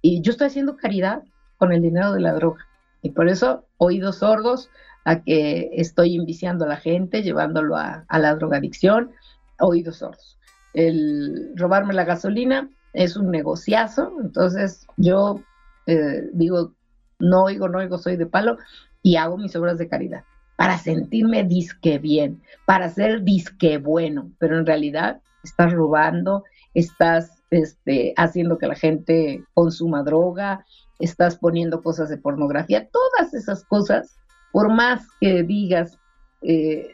y 0.02 0.20
yo 0.20 0.30
estoy 0.30 0.48
haciendo 0.48 0.76
caridad 0.76 1.22
con 1.56 1.72
el 1.72 1.80
dinero 1.80 2.12
de 2.12 2.20
la 2.20 2.34
droga. 2.34 2.66
Y 3.00 3.12
por 3.12 3.28
eso, 3.28 3.64
oídos 3.78 4.16
sordos 4.16 4.68
a 5.06 5.22
que 5.22 5.70
estoy 5.72 6.14
inviciando 6.14 6.66
a 6.66 6.68
la 6.68 6.76
gente, 6.76 7.22
llevándolo 7.22 7.76
a, 7.76 8.04
la 8.10 8.34
drogadicción, 8.34 9.12
oídos 9.58 9.96
sordos. 9.96 10.38
El 10.74 11.52
robarme 11.56 11.94
la 11.94 12.04
gasolina 12.04 12.68
es 12.92 13.16
un 13.16 13.30
negociazo, 13.30 14.12
entonces 14.20 14.86
yo 14.98 15.40
eh, 15.86 16.28
digo, 16.34 16.74
no 17.18 17.44
oigo, 17.44 17.70
no 17.70 17.78
oigo, 17.78 17.96
soy 17.96 18.16
de 18.16 18.26
palo 18.26 18.58
y 19.02 19.16
hago 19.16 19.38
mis 19.38 19.56
obras 19.56 19.78
de 19.78 19.88
caridad 19.88 20.24
para 20.58 20.76
sentirme 20.76 21.42
disque 21.42 21.98
bien, 21.98 22.42
para 22.66 22.90
ser 22.90 23.22
disque 23.22 23.78
bueno, 23.78 24.30
pero 24.38 24.58
en 24.58 24.66
realidad 24.66 25.22
estás 25.42 25.72
robando, 25.72 26.44
estás 26.74 27.42
este, 27.50 28.14
haciendo 28.16 28.58
que 28.58 28.66
la 28.66 28.74
gente 28.74 29.44
consuma 29.54 30.02
droga, 30.02 30.64
estás 30.98 31.36
poniendo 31.36 31.82
cosas 31.82 32.08
de 32.08 32.18
pornografía, 32.18 32.88
todas 32.90 33.34
esas 33.34 33.64
cosas, 33.64 34.16
por 34.52 34.72
más 34.72 35.06
que 35.20 35.42
digas, 35.42 35.98
eh, 36.42 36.92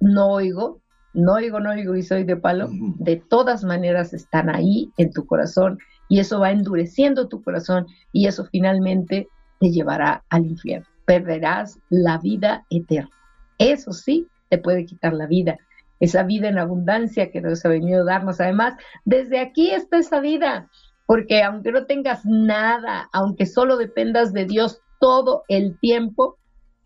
no 0.00 0.32
oigo, 0.32 0.80
no 1.14 1.34
oigo, 1.34 1.60
no 1.60 1.70
oigo 1.70 1.94
y 1.94 2.02
soy 2.02 2.24
de 2.24 2.36
palo, 2.36 2.68
de 2.70 3.16
todas 3.16 3.64
maneras 3.64 4.14
están 4.14 4.48
ahí 4.48 4.90
en 4.96 5.12
tu 5.12 5.26
corazón 5.26 5.78
y 6.08 6.20
eso 6.20 6.40
va 6.40 6.50
endureciendo 6.50 7.28
tu 7.28 7.42
corazón 7.42 7.86
y 8.12 8.26
eso 8.26 8.46
finalmente 8.46 9.28
te 9.60 9.70
llevará 9.70 10.24
al 10.30 10.46
infierno 10.46 10.86
perderás 11.04 11.78
la 11.90 12.18
vida 12.18 12.64
eterna. 12.70 13.10
Eso 13.58 13.92
sí, 13.92 14.26
te 14.48 14.58
puede 14.58 14.86
quitar 14.86 15.12
la 15.12 15.26
vida. 15.26 15.58
Esa 16.02 16.24
vida 16.24 16.48
en 16.48 16.58
abundancia 16.58 17.30
que 17.30 17.40
Dios 17.40 17.64
ha 17.64 17.68
venido 17.68 18.02
a 18.02 18.04
darnos. 18.04 18.40
Además, 18.40 18.74
desde 19.04 19.38
aquí 19.38 19.70
está 19.70 19.98
esa 19.98 20.18
vida, 20.18 20.68
porque 21.06 21.44
aunque 21.44 21.70
no 21.70 21.86
tengas 21.86 22.24
nada, 22.24 23.08
aunque 23.12 23.46
solo 23.46 23.76
dependas 23.76 24.32
de 24.32 24.46
Dios 24.46 24.80
todo 24.98 25.44
el 25.46 25.78
tiempo, 25.78 26.38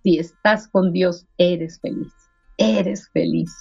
si 0.02 0.18
estás 0.18 0.68
con 0.68 0.92
Dios, 0.92 1.26
eres 1.38 1.80
feliz. 1.80 2.12
Eres 2.58 3.08
feliz. 3.08 3.56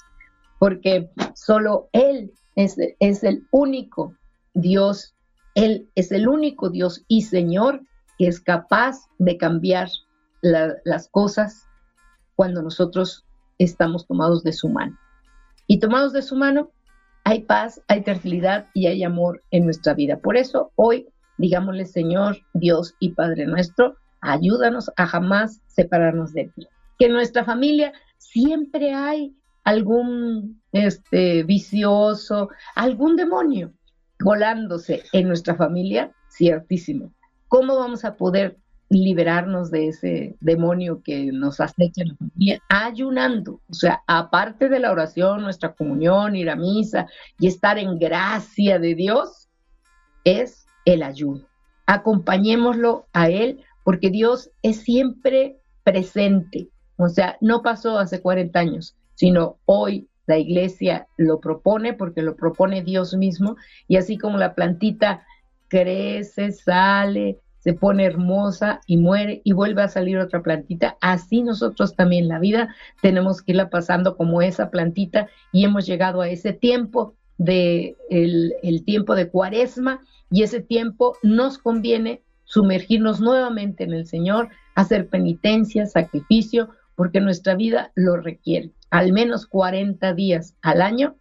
Porque 0.60 1.10
solo 1.36 1.88
Él 1.93 2.34
es, 2.58 2.76
es 2.99 3.24
el 3.24 3.47
único 3.51 4.14
Dios. 4.56 5.16
Él 5.53 5.89
es 5.95 6.12
el 6.12 6.28
único 6.28 6.70
Dios 6.70 7.06
y 7.08 7.22
Señor 7.22 7.82
que 8.18 8.28
es 8.28 8.41
capaz 8.41 9.08
de 9.20 9.38
cambiar 9.38 9.88
las 10.41 11.08
cosas 11.08 11.66
cuando 12.36 12.62
nosotros 12.62 13.26
estamos 13.58 14.06
tomados 14.06 14.43
de 14.43 14.51
su 14.51 14.68
mano. 14.68 14.97
Y 15.68 15.80
tomados 15.80 16.13
de 16.13 16.22
su 16.22 16.36
mano, 16.36 16.72
hay 17.24 17.41
paz, 17.41 17.82
hay 17.88 18.03
tranquilidad 18.03 18.68
y 18.74 18.88
hay 18.88 19.03
amor 19.03 19.41
en 19.51 19.66
nuestra 19.66 19.93
vida. 19.93 20.20
Por 20.20 20.38
eso 20.38 20.72
hoy, 20.76 21.07
digámosle, 21.38 21.86
Señor, 21.86 22.38
Dios 22.53 22.93
y 22.99 23.11
Padre 23.11 23.47
nuestro, 23.47 23.95
ayúdanos 24.22 24.91
a 24.95 25.07
jamás 25.07 25.61
separarnos 25.68 26.34
de 26.34 26.51
ti. 26.55 26.68
Que 26.99 27.05
en 27.05 27.13
nuestra 27.13 27.43
familia 27.43 27.93
siempre 28.18 28.93
hay 28.93 29.36
algún 29.63 30.61
este, 30.72 31.43
vicioso, 31.43 32.49
algún 32.76 33.16
demonio 33.16 33.74
volándose 34.20 35.03
en 35.11 35.28
nuestra 35.28 35.55
familia, 35.55 36.11
ciertísimo. 36.30 37.11
¿Cómo 37.47 37.76
vamos 37.76 38.05
a 38.05 38.16
poder 38.16 38.57
liberarnos 38.90 39.72
de 39.72 39.88
ese 39.88 40.36
demonio 40.40 41.02
que 41.04 41.32
nos 41.32 41.60
acecha 41.60 42.04
en 42.04 42.60
ayunando. 42.70 43.60
O 43.70 43.74
sea, 43.74 44.04
aparte 44.08 44.70
de 44.70 44.80
la 44.80 44.92
oración, 44.92 45.42
nuestra 45.42 45.74
comunión, 45.74 46.36
ir 46.36 46.50
a 46.50 46.56
misa 46.56 47.08
y 47.40 47.48
estar 47.48 47.78
en 47.78 47.98
gracia 47.98 48.80
de 48.80 48.96
Dios, 48.96 49.50
es 50.24 50.68
el 50.86 51.04
ayuno. 51.04 51.46
Acompañémoslo 51.88 53.06
a 53.14 53.30
Él 53.30 53.64
porque 53.84 54.10
Dios 54.10 54.52
es 54.62 54.78
siempre 54.82 55.58
presente. 55.84 56.70
O 56.98 57.10
sea, 57.10 57.38
no 57.42 57.62
pasó 57.62 58.00
hace 58.00 58.22
40 58.22 58.58
años, 58.60 58.96
sino 59.16 59.58
hoy 59.66 60.08
la 60.28 60.38
iglesia 60.38 61.08
lo 61.18 61.40
propone 61.40 61.94
porque 61.94 62.22
lo 62.22 62.36
propone 62.36 62.84
Dios 62.84 63.14
mismo 63.16 63.58
y 63.88 63.98
así 63.98 64.18
como 64.18 64.38
la 64.38 64.56
plantita 64.56 65.26
crece, 65.68 66.52
sale, 66.52 67.40
se 67.66 67.74
pone 67.74 68.05
hermosa 68.05 68.82
y 68.86 68.97
muere 68.97 69.41
y 69.43 69.51
vuelve 69.53 69.82
a 69.82 69.88
salir 69.88 70.20
otra 70.20 70.43
plantita. 70.43 70.97
Así 71.01 71.41
nosotros 71.41 71.95
también 71.95 72.28
la 72.28 72.38
vida 72.38 72.76
tenemos 73.01 73.41
que 73.41 73.53
irla 73.53 73.72
pasando 73.72 74.18
como 74.18 74.43
esa 74.43 74.70
plantita 74.70 75.30
y 75.51 75.66
hemos 75.66 75.88
llegado 75.88 76.22
a 76.22 76.30
ese 76.30 76.53
tiempo 76.53 77.16
de 77.39 77.97
el, 78.11 78.84
tiempo 78.86 79.16
de 79.16 79.30
cuaresma 79.30 80.01
y 80.30 80.43
ese 80.43 80.61
tiempo 80.61 81.18
nos 81.24 81.57
conviene 81.57 82.22
sumergirnos 82.43 83.20
nuevamente 83.20 83.84
en 83.84 83.93
el 83.93 84.05
Señor, 84.05 84.49
hacer 84.76 85.07
penitencia, 85.07 85.88
sacrificio, 85.88 86.70
porque 86.93 87.20
nuestra 87.20 87.55
vida 87.55 87.91
lo 87.95 88.18
requiere. 88.18 88.74
Al 88.91 89.11
menos 89.11 89.47
40 89.47 90.13
días 90.13 90.55
al 90.61 90.84
año, 90.84 91.16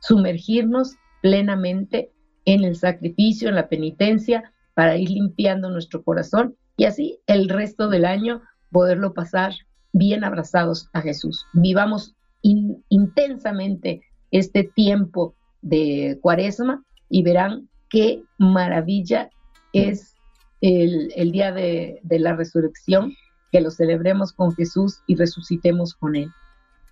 sumergirnos 0.00 0.96
plenamente 1.22 2.10
en 2.44 2.64
el 2.64 2.76
sacrificio, 2.76 3.48
en 3.48 3.54
la 3.54 3.70
penitencia, 3.70 4.52
para 4.76 4.98
ir 4.98 5.08
limpiando 5.08 5.70
nuestro 5.70 6.02
corazón 6.02 6.54
y 6.76 6.84
así 6.84 7.18
el 7.26 7.48
resto 7.48 7.88
del 7.88 8.04
año 8.04 8.42
poderlo 8.70 9.14
pasar 9.14 9.54
bien 9.94 10.22
abrazados 10.22 10.90
a 10.92 11.00
Jesús. 11.00 11.46
Vivamos 11.54 12.14
intensamente 12.42 14.02
este 14.30 14.64
tiempo 14.64 15.34
de 15.62 16.18
cuaresma 16.20 16.84
y 17.08 17.22
verán 17.22 17.70
qué 17.88 18.22
maravilla 18.36 19.30
es 19.72 20.14
el, 20.60 21.32
día 21.32 21.52
de, 21.52 21.98
la 22.10 22.36
resurrección, 22.36 23.14
que 23.52 23.62
lo 23.62 23.70
celebremos 23.70 24.34
con 24.34 24.54
Jesús 24.54 25.00
y 25.06 25.16
resucitemos 25.16 25.94
con 25.94 26.16
Él. 26.16 26.28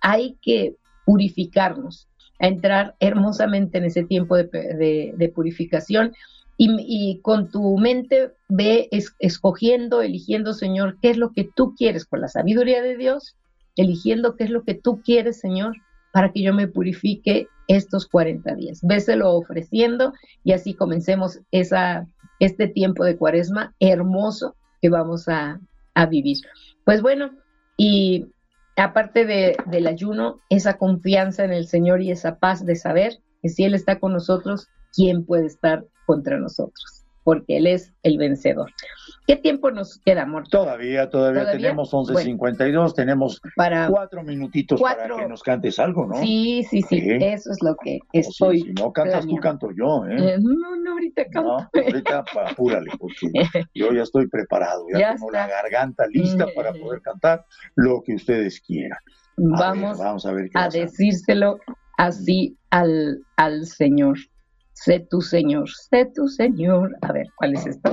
Hay 0.01 0.39
que 0.41 0.75
purificarnos, 1.05 2.07
a 2.39 2.47
entrar 2.47 2.95
hermosamente 2.99 3.77
en 3.77 3.85
ese 3.85 4.03
tiempo 4.03 4.35
de 4.35 5.31
purificación 5.35 6.13
y, 6.57 7.19
con 7.21 7.49
tu 7.49 7.77
mente 7.77 8.31
ve 8.47 8.89
escogiendo, 9.19 10.01
eligiendo, 10.01 10.53
Señor, 10.53 10.97
qué 11.01 11.09
es 11.09 11.17
lo 11.17 11.31
que 11.31 11.43
tú 11.43 11.75
quieres 11.75 12.05
con 12.05 12.21
la 12.21 12.27
sabiduría 12.27 12.81
de 12.81 12.95
Dios, 12.95 13.35
eligiendo 13.75 14.35
qué 14.35 14.45
es 14.45 14.49
lo 14.49 14.63
que 14.63 14.73
tú 14.73 15.01
quieres, 15.03 15.39
Señor, 15.39 15.75
para 16.13 16.31
que 16.31 16.41
yo 16.41 16.53
me 16.53 16.67
purifique 16.67 17.47
estos 17.67 18.07
40 18.07 18.55
días. 18.55 18.79
Véselo 18.83 19.33
ofreciendo 19.33 20.13
y 20.43 20.53
así 20.53 20.73
comencemos 20.73 21.39
esa, 21.51 22.07
este 22.39 22.67
tiempo 22.67 23.03
de 23.03 23.17
cuaresma 23.17 23.75
hermoso 23.79 24.55
que 24.81 24.89
vamos 24.89 25.27
a, 25.27 25.59
vivir. 26.09 26.37
Pues 26.83 27.01
bueno, 27.01 27.31
y 27.77 28.27
aparte 28.75 29.25
de, 29.25 29.55
del 29.65 29.87
ayuno, 29.87 30.41
esa 30.49 30.77
confianza 30.77 31.45
en 31.45 31.53
el 31.53 31.67
Señor 31.67 32.01
y 32.01 32.11
esa 32.11 32.37
paz 32.37 32.65
de 32.65 32.75
saber 32.75 33.19
que 33.41 33.47
si 33.47 33.63
Él 33.63 33.73
está 33.73 33.99
con 33.99 34.11
nosotros, 34.11 34.67
¿quién 34.93 35.25
puede 35.25 35.45
estar 35.45 35.85
contra 36.05 36.37
nosotros, 36.37 37.05
porque 37.23 37.57
Él 37.57 37.67
es 37.67 37.93
el 38.03 38.17
vencedor. 38.17 38.71
¿Qué 39.27 39.35
tiempo 39.35 39.71
nos 39.71 39.99
queda, 40.05 40.21
amor? 40.21 40.47
Todavía, 40.47 41.09
todavía, 41.09 41.51
tenemos 41.51 41.91
11.52, 41.91 42.93
tenemos 42.93 43.41
cuatro 43.55 44.23
minutitos 44.23 44.79
para 44.79 45.07
que 45.07 45.27
nos 45.27 45.41
cantes 45.41 45.79
algo, 45.79 46.05
¿no? 46.05 46.15
Sí, 46.21 46.63
sí, 46.69 46.83
sí, 46.83 47.01
eso 47.19 47.51
es 47.51 47.57
lo 47.63 47.75
que 47.75 47.97
pues 48.11 48.27
estoy. 48.27 48.61
si 48.61 48.73
no 48.73 48.93
cantas 48.93 49.25
tú, 49.25 49.35
canto 49.37 49.69
yo, 49.75 50.05
¿eh? 50.05 50.35
¿eh? 50.35 50.37
No, 50.39 50.75
no, 50.75 50.91
ahorita 50.91 51.23
canto. 51.31 51.57
No, 51.57 51.69
ahorita 51.73 52.23
apúrale, 52.49 52.91
porque 52.99 53.31
yo 53.73 53.91
ya 53.93 54.03
estoy 54.03 54.27
preparado, 54.27 54.85
ya, 54.93 55.15
tengo 55.15 55.31
la 55.31 55.47
garganta 55.47 56.05
lista 56.07 56.45
para 56.55 56.71
mm. 56.71 56.79
poder 56.79 57.01
cantar 57.01 57.45
lo 57.73 58.03
que 58.03 58.13
ustedes 58.13 58.61
quieran. 58.61 58.99
vamos, 59.37 59.97
vamos 59.97 60.25
a, 60.27 60.33
ver 60.33 60.51
a 60.53 60.69
decírselo 60.69 61.57
así 61.97 62.55
al, 62.69 63.23
al 63.37 63.65
Señor. 63.65 64.17
Sé 64.75 64.99
tu 65.09 65.21
Señor, 65.21 65.69
sé 65.69 66.05
tu 66.13 66.27
Señor. 66.27 66.95
A 67.01 67.11
ver, 67.13 67.27
¿cuál 67.37 67.55
es 67.55 67.65
esta? 67.65 67.91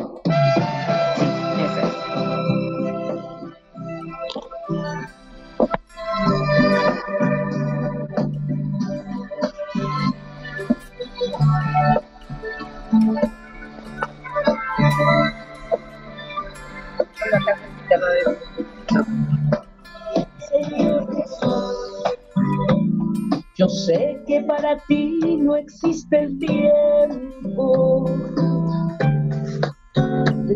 Yo 23.56 23.68
sé 23.68 24.20
para 24.56 24.76
ti 24.86 25.38
no 25.40 25.56
existe 25.56 26.18
el 26.24 26.38
tiempo, 26.38 28.04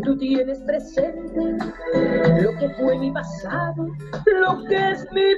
tú 0.05 0.17
tienes 0.19 0.59
presente 0.59 1.57
lo 2.43 2.55
que 2.59 2.69
fue 2.75 2.99
mi 2.99 3.11
pasado, 3.11 3.87
lo 4.27 4.63
que 4.65 4.91
es 4.91 5.07
mi 5.13 5.35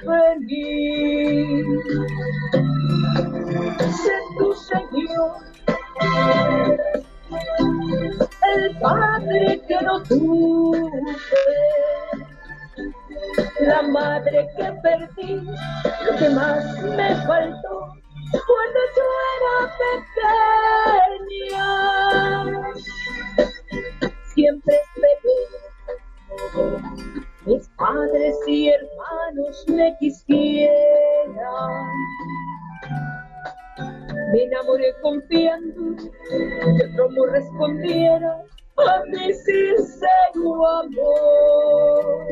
porvenir. 0.00 1.64
Sé 4.02 4.16
tu 4.38 4.52
Señor, 4.54 5.36
el 8.56 8.76
Padre 8.80 9.62
que 9.68 9.80
no 9.82 10.02
tuve 10.02 10.82
la 13.60 13.82
madre 13.82 14.48
que 14.56 14.72
perdí, 14.82 15.40
lo 16.06 16.16
que 16.18 16.28
más 16.30 16.82
me 16.82 17.14
faltó 17.26 17.83
cuando 18.46 18.80
yo 18.96 19.06
era 19.36 19.54
pequeña. 21.50 21.68
Siempre 24.34 24.74
esperé 24.74 25.38
mis 27.46 27.68
padres 27.76 28.36
y 28.46 28.68
hermanos 28.68 29.64
me 29.68 29.96
quisieran. 29.98 30.72
Me 34.32 34.42
enamoré 34.44 34.94
confiando 35.02 35.96
que 36.30 36.86
otro 36.90 37.04
amor 37.06 37.30
respondiera 37.32 38.42
a 38.78 39.02
mi 39.06 39.32
sincero 39.34 40.66
amor. 40.66 42.26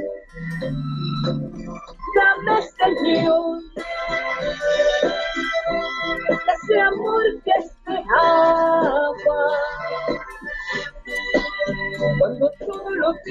Dame, 2.15 2.63
Señor, 2.63 3.52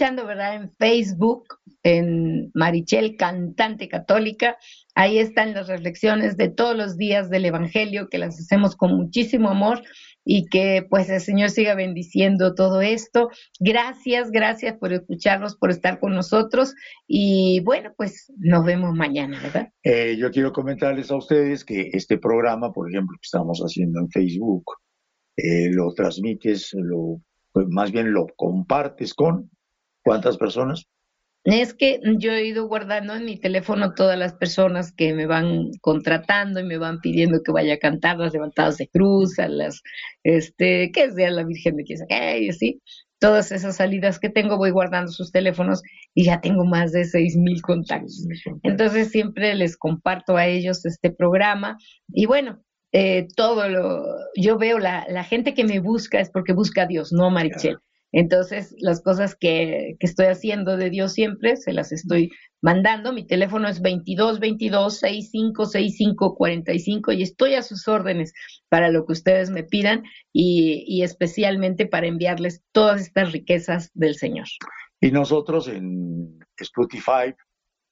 En 0.00 0.72
Facebook, 0.78 1.44
en 1.82 2.50
Marichel, 2.54 3.16
cantante 3.18 3.86
católica. 3.86 4.56
Ahí 4.94 5.18
están 5.18 5.52
las 5.52 5.68
reflexiones 5.68 6.38
de 6.38 6.48
todos 6.48 6.74
los 6.74 6.96
días 6.96 7.28
del 7.28 7.44
Evangelio 7.44 8.08
que 8.08 8.16
las 8.16 8.38
hacemos 8.40 8.76
con 8.76 8.96
muchísimo 8.96 9.50
amor 9.50 9.82
y 10.24 10.46
que 10.46 10.86
pues 10.88 11.10
el 11.10 11.20
Señor 11.20 11.50
siga 11.50 11.74
bendiciendo 11.74 12.54
todo 12.54 12.80
esto. 12.80 13.28
Gracias, 13.58 14.30
gracias 14.30 14.78
por 14.78 14.94
escucharnos, 14.94 15.56
por 15.56 15.70
estar 15.70 16.00
con 16.00 16.14
nosotros 16.14 16.74
y 17.06 17.60
bueno, 17.60 17.92
pues 17.94 18.32
nos 18.38 18.64
vemos 18.64 18.94
mañana, 18.94 19.38
¿verdad? 19.42 19.68
Eh, 19.82 20.16
yo 20.18 20.30
quiero 20.30 20.52
comentarles 20.52 21.10
a 21.10 21.16
ustedes 21.16 21.62
que 21.62 21.90
este 21.92 22.16
programa, 22.16 22.72
por 22.72 22.88
ejemplo, 22.88 23.18
que 23.20 23.26
estamos 23.26 23.60
haciendo 23.60 24.00
en 24.00 24.08
Facebook, 24.08 24.64
eh, 25.36 25.68
lo 25.70 25.92
transmites, 25.92 26.70
lo, 26.72 27.20
pues 27.52 27.66
más 27.68 27.92
bien 27.92 28.14
lo 28.14 28.28
compartes 28.34 29.12
con 29.12 29.50
cuántas 30.02 30.36
personas? 30.36 30.86
Es 31.44 31.72
que 31.72 32.00
yo 32.18 32.32
he 32.32 32.44
ido 32.44 32.68
guardando 32.68 33.14
en 33.14 33.24
mi 33.24 33.38
teléfono 33.38 33.94
todas 33.94 34.18
las 34.18 34.34
personas 34.34 34.92
que 34.92 35.14
me 35.14 35.24
van 35.24 35.70
contratando 35.80 36.60
y 36.60 36.64
me 36.64 36.76
van 36.76 37.00
pidiendo 37.00 37.42
que 37.42 37.50
vaya 37.50 37.74
a 37.74 37.78
cantar 37.78 38.18
las 38.18 38.34
levantadas 38.34 38.76
de 38.76 38.88
cruz, 38.88 39.38
a 39.38 39.48
las, 39.48 39.80
este, 40.22 40.92
que 40.92 41.10
sea 41.12 41.30
la 41.30 41.44
Virgen 41.44 41.76
de 41.76 41.84
Quiesa, 41.84 42.04
y 42.38 42.50
así. 42.50 42.82
Todas 43.20 43.52
esas 43.52 43.76
salidas 43.76 44.18
que 44.18 44.30
tengo 44.30 44.56
voy 44.56 44.70
guardando 44.70 45.12
sus 45.12 45.30
teléfonos 45.30 45.82
y 46.14 46.24
ya 46.24 46.40
tengo 46.40 46.64
más 46.64 46.92
de 46.92 47.04
seis 47.04 47.36
mil 47.36 47.60
contactos. 47.60 48.26
Entonces 48.62 49.10
siempre 49.10 49.54
les 49.54 49.76
comparto 49.76 50.36
a 50.36 50.46
ellos 50.46 50.84
este 50.86 51.10
programa 51.10 51.76
y 52.08 52.24
bueno, 52.24 52.62
eh, 52.92 53.28
todo 53.36 53.68
lo, 53.68 54.04
yo 54.36 54.56
veo 54.58 54.78
la, 54.78 55.06
la 55.08 55.24
gente 55.24 55.52
que 55.52 55.64
me 55.64 55.80
busca 55.80 56.18
es 56.18 56.30
porque 56.30 56.54
busca 56.54 56.82
a 56.82 56.86
Dios, 56.86 57.12
no 57.12 57.26
a 57.26 57.30
Marichel. 57.30 57.78
Entonces, 58.12 58.74
las 58.78 59.02
cosas 59.02 59.36
que, 59.36 59.96
que, 60.00 60.06
estoy 60.06 60.26
haciendo 60.26 60.76
de 60.76 60.90
Dios 60.90 61.12
siempre, 61.12 61.56
se 61.56 61.72
las 61.72 61.92
estoy 61.92 62.30
mandando. 62.60 63.12
Mi 63.12 63.24
teléfono 63.24 63.68
es 63.68 63.80
22 63.80 64.40
22 64.40 64.98
65 64.98 65.66
65 65.66 66.34
45 66.34 67.12
y 67.12 67.22
estoy 67.22 67.54
a 67.54 67.62
sus 67.62 67.86
órdenes 67.86 68.32
para 68.68 68.90
lo 68.90 69.06
que 69.06 69.12
ustedes 69.12 69.50
me 69.50 69.62
pidan 69.62 70.02
y, 70.32 70.84
y 70.88 71.02
especialmente 71.02 71.86
para 71.86 72.08
enviarles 72.08 72.62
todas 72.72 73.00
estas 73.00 73.32
riquezas 73.32 73.90
del 73.94 74.16
Señor. 74.16 74.46
Y 75.00 75.12
nosotros 75.12 75.68
en 75.68 76.40
Spotify 76.58 77.34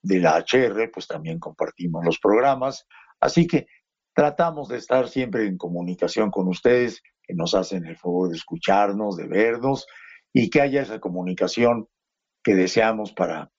de 0.03 0.21
la 0.21 0.39
HR, 0.39 0.91
pues 0.93 1.07
también 1.07 1.39
compartimos 1.39 2.05
los 2.05 2.19
programas. 2.19 2.87
Así 3.21 3.47
que 3.47 3.67
tratamos 4.15 4.69
de 4.69 4.79
estar 4.79 5.09
siempre 5.09 5.47
en 5.47 5.57
comunicación 5.57 6.31
con 6.31 6.49
ustedes, 6.49 7.03
que 7.23 7.35
nos 7.35 7.55
hacen 7.55 7.87
el 7.87 7.97
favor 7.97 8.31
de 8.31 8.37
escucharnos, 8.37 9.17
de 9.17 9.29
vernos 9.29 9.87
y 10.33 10.51
que 10.51 10.61
haya 10.61 10.83
esa 10.83 11.01
comunicación 11.01 11.89
que 12.43 12.55
deseamos 12.55 13.13
para, 13.13 13.51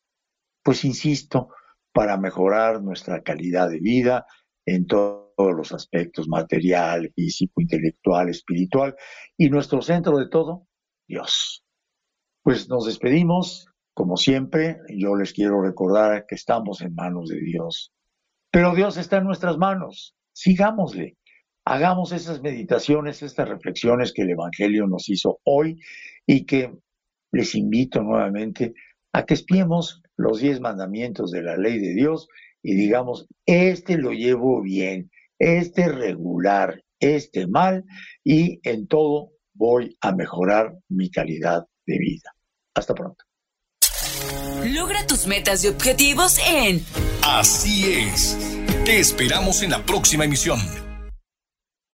pues 0.64 0.86
insisto, 0.86 1.50
para 1.94 2.18
mejorar 2.18 2.82
nuestra 2.82 3.22
calidad 3.22 3.70
de 3.70 3.80
vida 3.80 4.26
en 4.66 4.86
todos 4.86 5.30
los 5.38 5.72
aspectos 5.74 6.28
material, 6.28 7.12
físico, 7.16 7.62
intelectual, 7.62 8.30
espiritual 8.30 8.96
y 9.38 9.50
nuestro 9.50 9.82
centro 9.82 10.18
de 10.18 10.30
todo, 10.30 10.68
Dios. 11.08 11.64
Pues 12.44 12.70
nos 12.70 12.86
despedimos, 12.86 13.68
como 13.94 14.16
siempre, 14.16 14.78
yo 14.90 15.16
les 15.16 15.34
quiero 15.34 15.62
recordar 15.62 16.26
que 16.28 16.36
estamos 16.36 16.82
en 16.82 16.94
manos 16.96 17.30
de 17.30 17.40
Dios, 17.42 17.92
pero 18.52 18.74
Dios 18.74 18.98
está 18.98 19.18
en 19.18 19.26
nuestras 19.26 19.58
manos, 19.58 20.16
sigámosle, 20.34 21.18
hagamos 21.66 22.12
esas 22.12 22.42
meditaciones, 22.42 23.22
estas 23.22 23.48
reflexiones 23.48 24.14
que 24.14 24.24
el 24.24 24.32
Evangelio 24.32 24.88
nos 24.88 25.10
hizo 25.10 25.40
hoy 25.44 25.80
y 26.30 26.46
que 26.46 26.72
les 27.32 27.56
invito 27.56 28.04
nuevamente 28.04 28.76
a 29.14 29.26
que 29.26 29.34
espiemos 29.34 30.04
los 30.16 30.40
diez 30.40 30.60
mandamientos 30.62 31.32
de 31.32 31.42
la 31.42 31.58
ley 31.58 31.80
de 31.80 31.96
Dios 31.96 32.28
y 32.62 32.76
digamos, 32.76 33.26
este 33.48 33.98
lo 33.98 34.12
llevo 34.12 34.62
bien, 34.62 35.10
este 35.40 35.88
regular, 35.88 36.84
este 37.00 37.48
mal 37.48 37.84
y 38.24 38.60
en 38.62 38.86
todo 38.88 39.32
voy 39.56 39.98
a 40.02 40.12
mejorar 40.12 40.78
mi 40.88 41.10
calidad 41.10 41.66
de 41.88 41.98
vida. 41.98 42.36
Hasta 42.76 42.94
pronto. 42.94 43.24
Logra 44.64 45.08
tus 45.08 45.26
metas 45.26 45.64
y 45.64 45.70
objetivos 45.70 46.38
en 46.48 46.84
Así 47.24 47.92
es. 47.92 48.38
Te 48.86 49.00
esperamos 49.00 49.64
en 49.64 49.72
la 49.72 49.84
próxima 49.84 50.26
emisión. 50.26 50.60